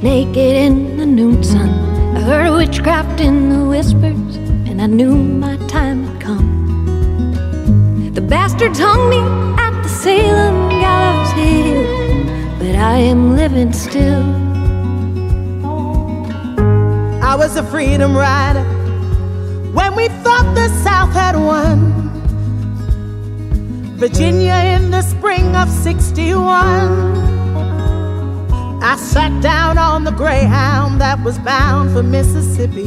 [0.02, 1.72] naked in the noon sun.
[2.16, 4.38] I heard witchcraft in the whispers,
[4.70, 6.48] and I knew my time had come.
[8.14, 9.20] The bastards hung me
[9.62, 11.84] at the Salem gallows hill,
[12.60, 14.43] but I am living still.
[17.34, 18.64] I was a freedom rider
[19.74, 21.92] when we thought the South had won.
[23.98, 26.38] Virginia in the spring of 61.
[28.84, 32.86] I sat down on the Greyhound that was bound for Mississippi.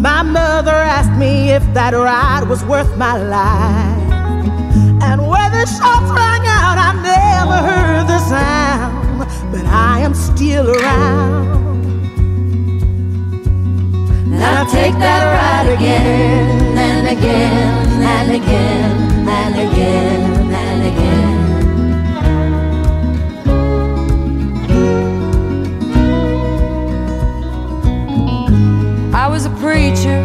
[0.00, 4.10] My mother asked me if that ride was worth my life.
[5.02, 7.58] And when the shots rang out, I never
[14.70, 21.36] Take that ride again, and again and again and again and again.
[29.14, 30.24] I was a preacher.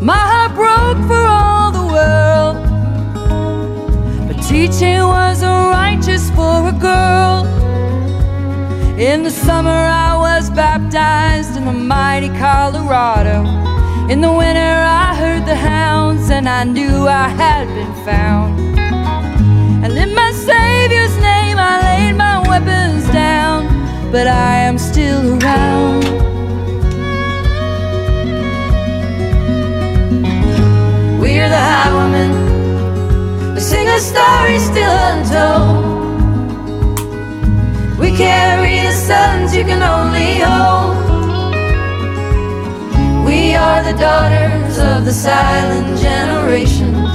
[0.00, 2.56] My heart broke for all the world.
[4.28, 7.46] But teaching wasn't righteous for a girl.
[8.98, 13.44] In the summer, I was baptized the mighty Colorado.
[14.10, 18.60] In the winter, I heard the hounds and I knew I had been found.
[19.84, 23.66] And in my Savior's name, I laid my weapons down.
[24.12, 26.04] But I am still around.
[31.20, 32.32] We're the Highwomen.
[33.54, 35.94] We sing a story still untold.
[37.98, 40.83] We carry the sons you can only hold.
[43.54, 47.14] We are the daughters of the silent generations.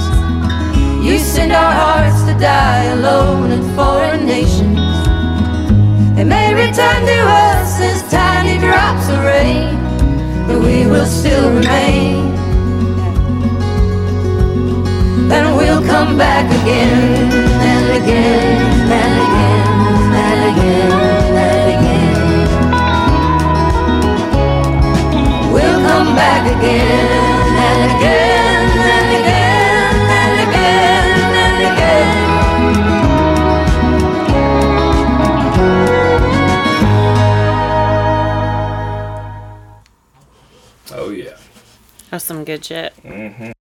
[1.04, 4.80] You send our hearts to die alone in foreign nations.
[6.16, 9.76] They may return to us as tiny drops of rain,
[10.46, 12.30] but we will still remain
[15.28, 17.30] then we'll come back again
[17.70, 19.70] and again and again
[20.24, 21.09] and again
[26.42, 27.08] back again
[27.60, 32.08] and again and again and again and again.
[40.92, 41.36] Oh yeah.
[42.10, 42.94] That's some good shit.
[43.04, 43.59] Mm-hmm.